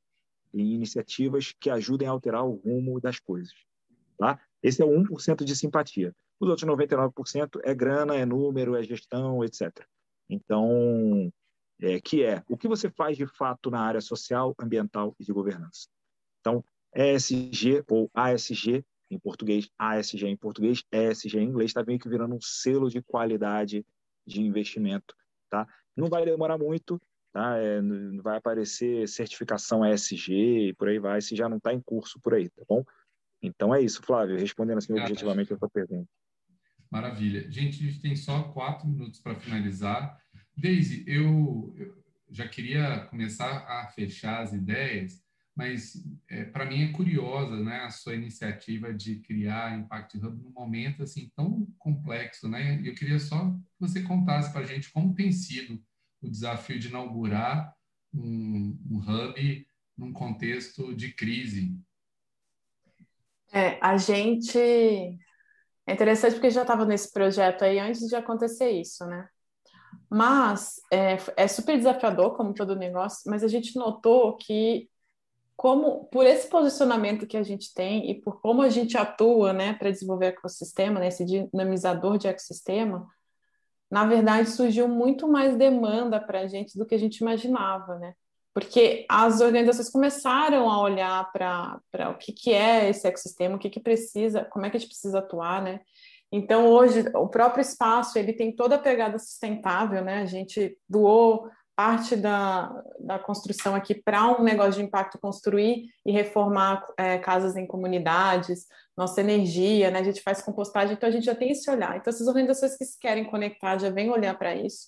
[0.54, 3.56] em iniciativas que ajudem a alterar o rumo das coisas.
[4.20, 4.40] Tá?
[4.62, 6.14] Esse é o 1% de simpatia.
[6.40, 9.86] Os outros 99% é grana, é número, é gestão, etc.
[10.30, 11.32] Então,
[11.82, 15.32] é, que é o que você faz de fato na área social, ambiental e de
[15.32, 15.88] governança.
[16.40, 16.64] Então,
[16.96, 22.36] ESG ou ASG em português, ASG em português, ESG em inglês, está meio que virando
[22.36, 23.86] um selo de qualidade
[24.26, 25.16] de investimento,
[25.50, 25.68] tá?
[25.96, 27.58] Não vai demorar muito, tá?
[27.58, 27.82] É,
[28.22, 32.34] vai aparecer certificação ESG e por aí vai, se já não está em curso por
[32.34, 32.84] aí, tá bom?
[33.42, 36.10] Então é isso, Flávio, respondendo assim objetivamente a sua pergunta.
[36.90, 37.50] Maravilha.
[37.52, 40.18] Gente, a gente tem só quatro minutos para finalizar.
[40.56, 45.22] Daisy, eu, eu, já queria começar a fechar as ideias,
[45.56, 50.52] mas é, para mim é curiosa né, a sua iniciativa de criar Impact Hub num
[50.52, 52.48] momento assim tão complexo.
[52.48, 52.82] Né?
[52.84, 55.82] Eu queria só que você contasse para a gente como tem sido
[56.22, 57.76] o desafio de inaugurar
[58.14, 59.68] um, um hub
[59.98, 61.76] num contexto de crise.
[63.52, 65.18] É, a gente
[65.88, 69.28] é interessante porque já estava nesse projeto aí antes de acontecer isso, né?
[70.10, 74.90] Mas é, é super desafiador, como todo negócio, mas a gente notou que,
[75.56, 79.74] como por esse posicionamento que a gente tem e por como a gente atua né,
[79.74, 83.08] para desenvolver ecossistema, né, esse dinamizador de ecossistema,
[83.90, 88.14] na verdade surgiu muito mais demanda para a gente do que a gente imaginava, né?
[88.58, 93.70] Porque as organizações começaram a olhar para o que, que é esse ecossistema, o que,
[93.70, 95.80] que precisa, como é que a gente precisa atuar, né?
[96.32, 100.24] Então, hoje, o próprio espaço, ele tem toda a pegada sustentável, né?
[100.24, 106.12] A gente doou parte da, da construção aqui para um negócio de impacto, construir e
[106.12, 108.66] reformar é, casas em comunidades,
[108.98, 110.00] nossa energia, né?
[110.00, 111.96] A gente faz compostagem, então a gente já tem esse olhar.
[111.96, 114.88] Então, essas organizações que se querem conectar já vêm olhar para isso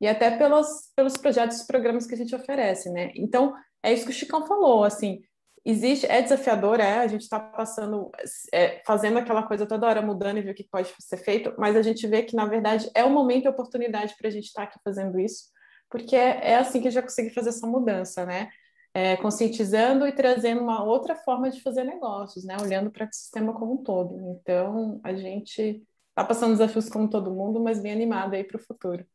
[0.00, 3.10] e até pelos, pelos projetos e programas que a gente oferece, né?
[3.14, 5.20] Então, é isso que o Chicão falou, assim,
[5.64, 8.10] existe, é desafiador, é, a gente está passando,
[8.52, 11.76] é, fazendo aquela coisa toda hora mudando e ver o que pode ser feito, mas
[11.76, 14.46] a gente vê que, na verdade, é o momento e a oportunidade para a gente
[14.46, 15.44] estar tá aqui fazendo isso,
[15.90, 18.48] porque é, é, assim que a gente já consegue fazer essa mudança, né?
[18.94, 22.56] É, conscientizando e trazendo uma outra forma de fazer negócios, né?
[22.60, 24.38] Olhando para o sistema como um todo.
[24.40, 28.62] Então, a gente está passando desafios como todo mundo, mas bem animada aí para o
[28.64, 29.06] futuro.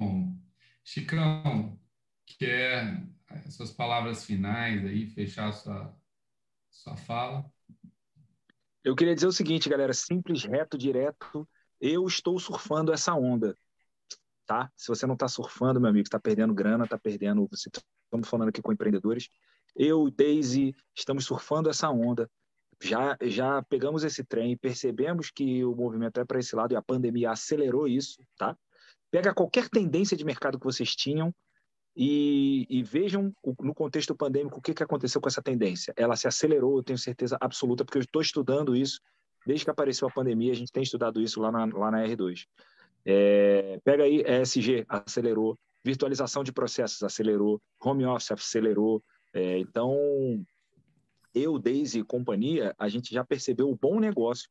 [0.00, 0.34] Bom,
[0.82, 1.78] Chicão,
[2.38, 3.06] quer
[3.50, 5.94] suas palavras finais aí, fechar sua,
[6.70, 7.44] sua fala?
[8.82, 11.46] Eu queria dizer o seguinte, galera, simples, reto, direto.
[11.78, 13.54] Eu estou surfando essa onda,
[14.46, 14.72] tá?
[14.74, 17.46] Se você não está surfando, meu amigo, está perdendo grana, está perdendo.
[17.50, 19.28] Você estamos falando aqui com empreendedores.
[19.76, 22.26] Eu, Daisy, estamos surfando essa onda.
[22.82, 26.80] Já, já pegamos esse trem, percebemos que o movimento é para esse lado e a
[26.80, 28.56] pandemia acelerou isso, tá?
[29.10, 31.34] Pega qualquer tendência de mercado que vocês tinham
[31.96, 35.92] e, e vejam no contexto pandêmico o que, que aconteceu com essa tendência.
[35.96, 39.00] Ela se acelerou, eu tenho certeza absoluta, porque eu estou estudando isso
[39.46, 42.46] desde que apareceu a pandemia, a gente tem estudado isso lá na, lá na R2.
[43.04, 49.02] É, pega aí, ESG acelerou, virtualização de processos acelerou, home office acelerou.
[49.32, 49.96] É, então,
[51.34, 54.48] eu, Daisy e companhia, a gente já percebeu o bom negócio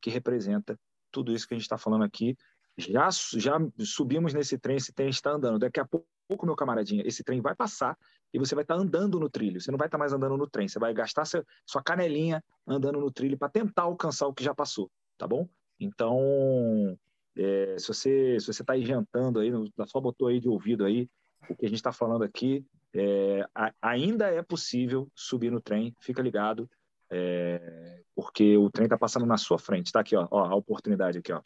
[0.00, 0.78] que representa
[1.10, 2.36] tudo isso que a gente está falando aqui
[2.80, 5.58] já, já subimos nesse trem, esse trem está andando.
[5.58, 7.96] Daqui a pouco, meu camaradinha, esse trem vai passar
[8.32, 9.60] e você vai estar andando no trilho.
[9.60, 13.00] Você não vai estar mais andando no trem, você vai gastar seu, sua canelinha andando
[13.00, 15.48] no trilho para tentar alcançar o que já passou, tá bom?
[15.78, 16.98] Então,
[17.36, 19.50] é, se você se você está aí jantando aí,
[19.86, 21.08] só botou aí de ouvido aí
[21.48, 22.64] o que a gente está falando aqui,
[22.94, 26.68] é, a, ainda é possível subir no trem, fica ligado.
[27.10, 29.86] É, porque o trem está passando na sua frente.
[29.86, 31.40] Está aqui, ó, ó, a oportunidade aqui, ó,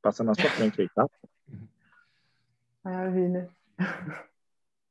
[0.00, 1.06] passando na sua frente aí, tá?
[2.84, 3.48] Maravilha.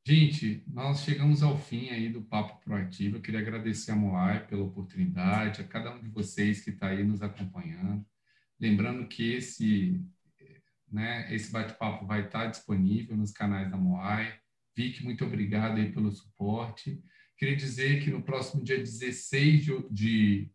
[0.03, 3.17] Gente, nós chegamos ao fim aí do Papo Proativo.
[3.17, 7.03] Eu queria agradecer a Moai pela oportunidade, a cada um de vocês que está aí
[7.03, 8.03] nos acompanhando.
[8.59, 10.03] Lembrando que esse,
[10.91, 14.33] né, esse bate-papo vai estar tá disponível nos canais da Moai.
[14.75, 17.03] Vic, muito obrigado aí pelo suporte.
[17.41, 20.51] Queria dizer que no próximo dia 16 de, de,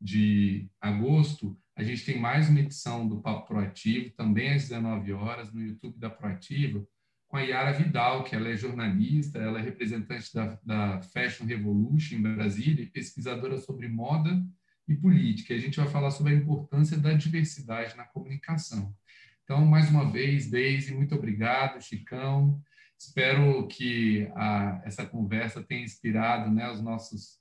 [0.00, 5.52] de agosto, a gente tem mais uma edição do Papo Proativo, também às 19 horas,
[5.52, 6.82] no YouTube da Proativa,
[7.28, 12.14] com a Yara Vidal, que ela é jornalista, ela é representante da, da Fashion Revolution
[12.14, 14.42] em Brasília e pesquisadora sobre moda
[14.88, 15.52] e política.
[15.52, 18.96] A gente vai falar sobre a importância da diversidade na comunicação.
[19.44, 22.58] Então, mais uma vez, Deise, muito obrigado, Chicão.
[22.98, 27.38] Espero que a, essa conversa tenha inspirado né, os nossos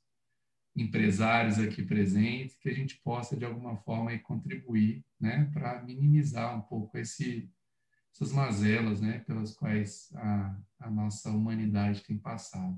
[0.75, 6.61] empresários aqui presentes, que a gente possa, de alguma forma, contribuir né, para minimizar um
[6.61, 7.49] pouco esse,
[8.13, 12.77] essas mazelas né, pelas quais a, a nossa humanidade tem passado.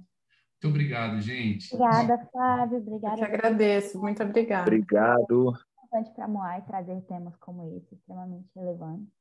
[0.62, 1.74] Muito obrigado, gente.
[1.74, 2.78] Obrigada, Flávio.
[2.78, 3.16] Obrigada.
[3.16, 4.00] Eu que agradeço.
[4.00, 4.62] Muito obrigada.
[4.64, 5.54] Obrigado.
[5.54, 9.17] É importante para a Moai trazer temas como esse, extremamente relevantes.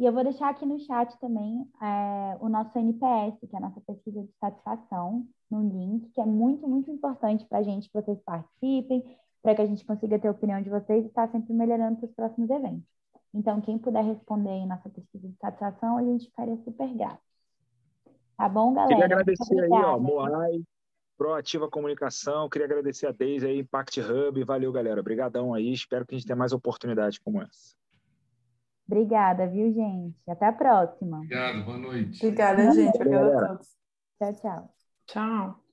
[0.00, 3.60] E eu vou deixar aqui no chat também é, o nosso NPS, que é a
[3.60, 8.00] nossa pesquisa de satisfação, no link, que é muito, muito importante para a gente que
[8.00, 9.04] vocês participem,
[9.42, 11.98] para que a gente consiga ter a opinião de vocês e estar tá sempre melhorando
[11.98, 12.88] para os próximos eventos.
[13.34, 17.20] Então, quem puder responder aí nossa pesquisa de satisfação, a gente ficaria super grato.
[18.38, 18.94] Tá bom, galera?
[18.94, 20.62] Queria agradecer aí, ó, Moai,
[21.18, 24.98] Proativa Comunicação, queria agradecer a Deise aí, Impact Hub, valeu, galera.
[24.98, 27.78] Obrigadão aí, espero que a gente tenha mais oportunidades como essa.
[28.90, 30.16] Obrigada, viu, gente?
[30.28, 31.18] Até a próxima.
[31.18, 32.26] Obrigado, boa noite.
[32.26, 32.96] Obrigada, gente.
[32.96, 33.68] Obrigada a todos.
[34.18, 34.74] Tchau, tchau.
[35.06, 35.69] Tchau.